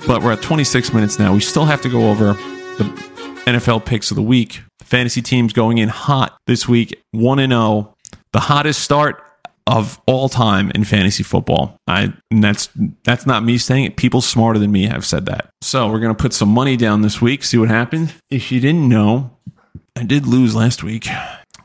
but 0.07 0.21
we're 0.21 0.33
at 0.33 0.41
26 0.41 0.93
minutes 0.93 1.17
now. 1.17 1.33
We 1.33 1.39
still 1.39 1.65
have 1.65 1.81
to 1.81 1.89
go 1.89 2.09
over 2.09 2.33
the 2.77 2.83
NFL 3.45 3.85
picks 3.85 4.11
of 4.11 4.15
the 4.15 4.23
week. 4.23 4.61
The 4.79 4.85
fantasy 4.85 5.21
teams 5.21 5.53
going 5.53 5.77
in 5.77 5.89
hot 5.89 6.37
this 6.47 6.67
week, 6.67 7.01
1 7.11 7.39
and 7.39 7.51
0. 7.51 7.95
The 8.31 8.39
hottest 8.39 8.81
start 8.81 9.21
of 9.67 9.99
all 10.05 10.29
time 10.29 10.71
in 10.75 10.83
fantasy 10.83 11.23
football. 11.23 11.77
I 11.87 12.13
that's 12.29 12.69
that's 13.03 13.25
not 13.25 13.43
me 13.43 13.57
saying 13.57 13.85
it. 13.85 13.97
People 13.97 14.21
smarter 14.21 14.59
than 14.59 14.71
me 14.71 14.85
have 14.85 15.05
said 15.05 15.25
that. 15.25 15.49
So, 15.61 15.89
we're 15.89 15.99
to 15.99 16.13
put 16.13 16.33
some 16.33 16.49
money 16.49 16.77
down 16.77 17.01
this 17.01 17.21
week, 17.21 17.43
see 17.43 17.57
what 17.57 17.69
happens. 17.69 18.13
If 18.29 18.51
you 18.51 18.59
didn't 18.59 18.87
know, 18.87 19.35
I 19.95 20.03
did 20.03 20.27
lose 20.27 20.55
last 20.55 20.83
week. 20.83 21.07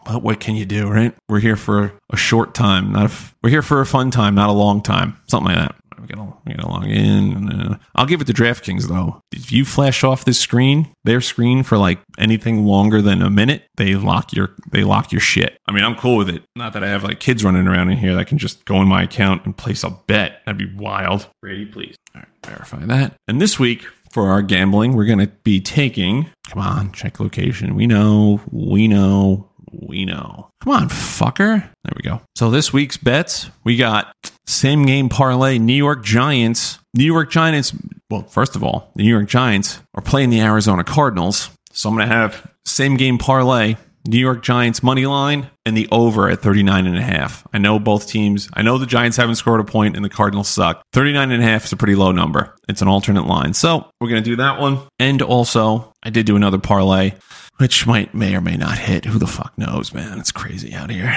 But 0.07 0.22
what 0.22 0.40
can 0.40 0.57
you 0.57 0.64
do, 0.64 0.88
right? 0.88 1.14
We're 1.29 1.40
here 1.40 1.57
for 1.57 1.92
a 2.11 2.16
short 2.16 2.55
time, 2.55 2.92
not 2.92 3.11
a, 3.11 3.14
we're 3.42 3.50
here 3.50 3.62
for 3.62 3.81
a 3.81 3.87
fun 3.87 4.11
time, 4.11 4.35
not 4.35 4.48
a 4.48 4.53
long 4.53 4.83
time. 4.83 5.16
Something 5.29 5.55
like 5.55 5.68
that. 5.68 5.76
We 6.01 6.07
gotta, 6.07 6.33
we 6.47 6.55
gotta 6.55 6.69
log 6.69 6.87
in. 6.87 7.49
Uh, 7.51 7.79
I'll 7.95 8.07
give 8.07 8.21
it 8.21 8.27
to 8.27 8.33
DraftKings 8.33 8.89
though. 8.89 9.21
If 9.33 9.53
you 9.53 9.65
flash 9.65 10.03
off 10.05 10.25
this 10.25 10.39
screen, 10.39 10.89
their 11.05 11.21
screen 11.21 11.63
for 11.63 11.79
like 11.79 12.01
anything 12.19 12.65
longer 12.65 13.03
than 13.03 13.23
a 13.23 13.31
minute, 13.31 13.65
they 13.77 13.95
lock 13.95 14.33
your 14.33 14.55
they 14.71 14.85
lock 14.85 15.13
your 15.13 15.21
shit. 15.21 15.59
I 15.67 15.73
mean, 15.73 15.85
I'm 15.85 15.97
cool 15.97 16.17
with 16.17 16.29
it. 16.29 16.43
Not 16.57 16.73
that 16.73 16.85
I 16.85 16.89
have 16.89 17.05
like 17.05 17.21
kids 17.21 17.45
running 17.45 17.67
around 17.67 17.91
in 17.91 17.99
here 17.99 18.15
that 18.15 18.27
can 18.27 18.39
just 18.39 18.65
go 18.65 18.81
in 18.81 18.89
my 18.89 19.03
account 19.03 19.45
and 19.45 19.57
place 19.57 19.85
a 19.85 19.91
bet. 19.91 20.43
That'd 20.47 20.59
be 20.59 20.75
wild. 20.75 21.29
Brady, 21.43 21.67
please. 21.67 21.97
All 22.15 22.23
right, 22.23 22.29
verify 22.47 22.85
that. 22.87 23.15
And 23.29 23.41
this 23.41 23.59
week 23.59 23.87
for 24.11 24.29
our 24.31 24.43
gambling, 24.43 24.95
we're 24.95 25.05
gonna 25.05 25.29
be 25.45 25.61
taking. 25.61 26.31
Come 26.49 26.63
on, 26.63 26.93
check 26.93 27.21
location. 27.21 27.75
We 27.75 27.87
know. 27.87 28.41
We 28.51 28.89
know 28.89 29.51
we 29.73 30.05
know. 30.05 30.51
Come 30.63 30.73
on, 30.73 30.89
fucker. 30.89 31.61
There 31.85 31.93
we 31.97 32.03
go. 32.03 32.21
So 32.37 32.51
this 32.51 32.73
week's 32.73 32.97
bets, 32.97 33.51
we 33.65 33.77
got 33.77 34.15
same 34.51 34.85
game 34.85 35.09
parlay, 35.09 35.59
New 35.59 35.75
York 35.75 36.05
Giants. 36.05 36.79
New 36.95 37.05
York 37.05 37.31
Giants, 37.31 37.73
well, 38.11 38.23
first 38.23 38.57
of 38.57 38.65
all, 38.65 38.91
the 38.97 39.05
New 39.05 39.11
York 39.11 39.29
Giants 39.29 39.81
are 39.95 40.03
playing 40.03 40.31
the 40.31 40.41
Arizona 40.41 40.83
Cardinals. 40.83 41.51
So 41.73 41.89
I'm 41.89 41.95
going 41.95 42.09
to 42.09 42.15
have 42.15 42.51
same 42.65 42.97
game 42.97 43.17
parlay, 43.17 43.77
New 44.11 44.18
York 44.18 44.42
Giants 44.42 44.83
money 44.83 45.07
line 45.07 45.49
and 45.64 45.77
the 45.77 45.88
over 45.92 46.29
at 46.29 46.40
39 46.40 46.87
and 46.87 46.99
a 46.99 47.03
half. 47.03 47.46
I 47.53 47.59
know 47.59 47.79
both 47.79 48.09
teams, 48.09 48.49
I 48.53 48.62
know 48.62 48.77
the 48.77 48.87
Giants 48.87 49.16
haven't 49.16 49.37
scored 49.37 49.61
a 49.61 49.64
point 49.64 49.94
and 49.94 50.05
the 50.05 50.11
Cardinals 50.11 50.49
suck. 50.49 50.83
39 50.92 51.31
and 51.31 51.42
a 51.42 51.46
half 51.46 51.64
is 51.64 51.73
a 51.73 51.77
pretty 51.77 51.94
low 51.94 52.11
number. 52.11 52.57
It's 52.68 52.83
an 52.83 52.88
alternate 52.88 53.27
line. 53.27 53.55
So 53.55 53.88
we're 54.01 54.09
going 54.09 54.23
to 54.23 54.29
do 54.29 54.37
that 54.37 54.61
one. 54.61 54.81
And 54.99 55.23
also, 55.23 55.92
I 56.03 56.11
did 56.11 56.27
do 56.27 56.35
another 56.35 56.59
parlay 56.59 57.14
which 57.59 57.87
might 57.87 58.14
may 58.14 58.35
or 58.35 58.40
may 58.40 58.57
not 58.57 58.79
hit. 58.79 59.05
Who 59.05 59.18
the 59.18 59.27
fuck 59.27 59.57
knows, 59.59 59.92
man? 59.92 60.18
It's 60.18 60.33
crazy 60.33 60.73
out 60.75 60.88
here. 60.90 61.12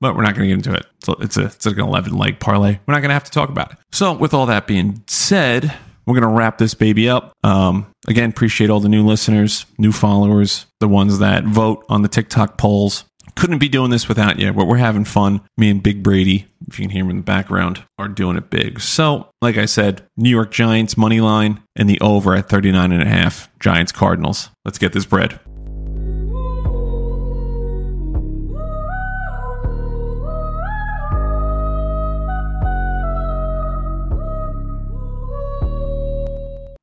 But 0.00 0.16
we're 0.16 0.22
not 0.22 0.34
going 0.34 0.48
to 0.48 0.56
get 0.56 0.66
into 0.66 0.74
it. 0.76 0.86
So 1.04 1.12
it's 1.20 1.36
a 1.36 1.44
it's 1.44 1.66
like 1.66 1.76
an 1.76 1.82
eleven 1.82 2.16
leg 2.16 2.40
parlay. 2.40 2.78
We're 2.86 2.94
not 2.94 3.00
going 3.00 3.10
to 3.10 3.14
have 3.14 3.24
to 3.24 3.30
talk 3.30 3.50
about 3.50 3.72
it. 3.72 3.78
So 3.92 4.14
with 4.14 4.32
all 4.32 4.46
that 4.46 4.66
being 4.66 5.04
said, 5.06 5.72
we're 6.06 6.18
going 6.20 6.28
to 6.28 6.36
wrap 6.36 6.58
this 6.58 6.74
baby 6.74 7.08
up. 7.08 7.32
Um, 7.44 7.86
again, 8.06 8.30
appreciate 8.30 8.70
all 8.70 8.80
the 8.80 8.88
new 8.88 9.04
listeners, 9.06 9.66
new 9.78 9.92
followers, 9.92 10.66
the 10.80 10.88
ones 10.88 11.18
that 11.18 11.44
vote 11.44 11.84
on 11.88 12.02
the 12.02 12.08
TikTok 12.08 12.58
polls. 12.58 13.04
Couldn't 13.34 13.58
be 13.58 13.68
doing 13.68 13.90
this 13.90 14.08
without 14.08 14.38
you, 14.38 14.52
but 14.52 14.66
we're 14.66 14.76
having 14.76 15.04
fun. 15.06 15.40
Me 15.56 15.70
and 15.70 15.82
Big 15.82 16.02
Brady, 16.02 16.46
if 16.68 16.78
you 16.78 16.84
can 16.84 16.90
hear 16.90 17.04
him 17.04 17.10
in 17.10 17.16
the 17.18 17.22
background, 17.22 17.82
are 17.98 18.08
doing 18.08 18.36
it 18.36 18.50
big. 18.50 18.80
So, 18.80 19.30
like 19.40 19.56
I 19.56 19.64
said, 19.64 20.06
New 20.16 20.28
York 20.28 20.50
Giants 20.50 20.98
money 20.98 21.20
line 21.20 21.62
and 21.74 21.88
the 21.88 22.00
over 22.00 22.34
at 22.34 22.50
39 22.50 22.92
and 22.92 23.02
a 23.02 23.08
half 23.08 23.48
Giants 23.58 23.92
Cardinals. 23.92 24.50
Let's 24.66 24.78
get 24.78 24.92
this 24.92 25.06
bread. 25.06 25.40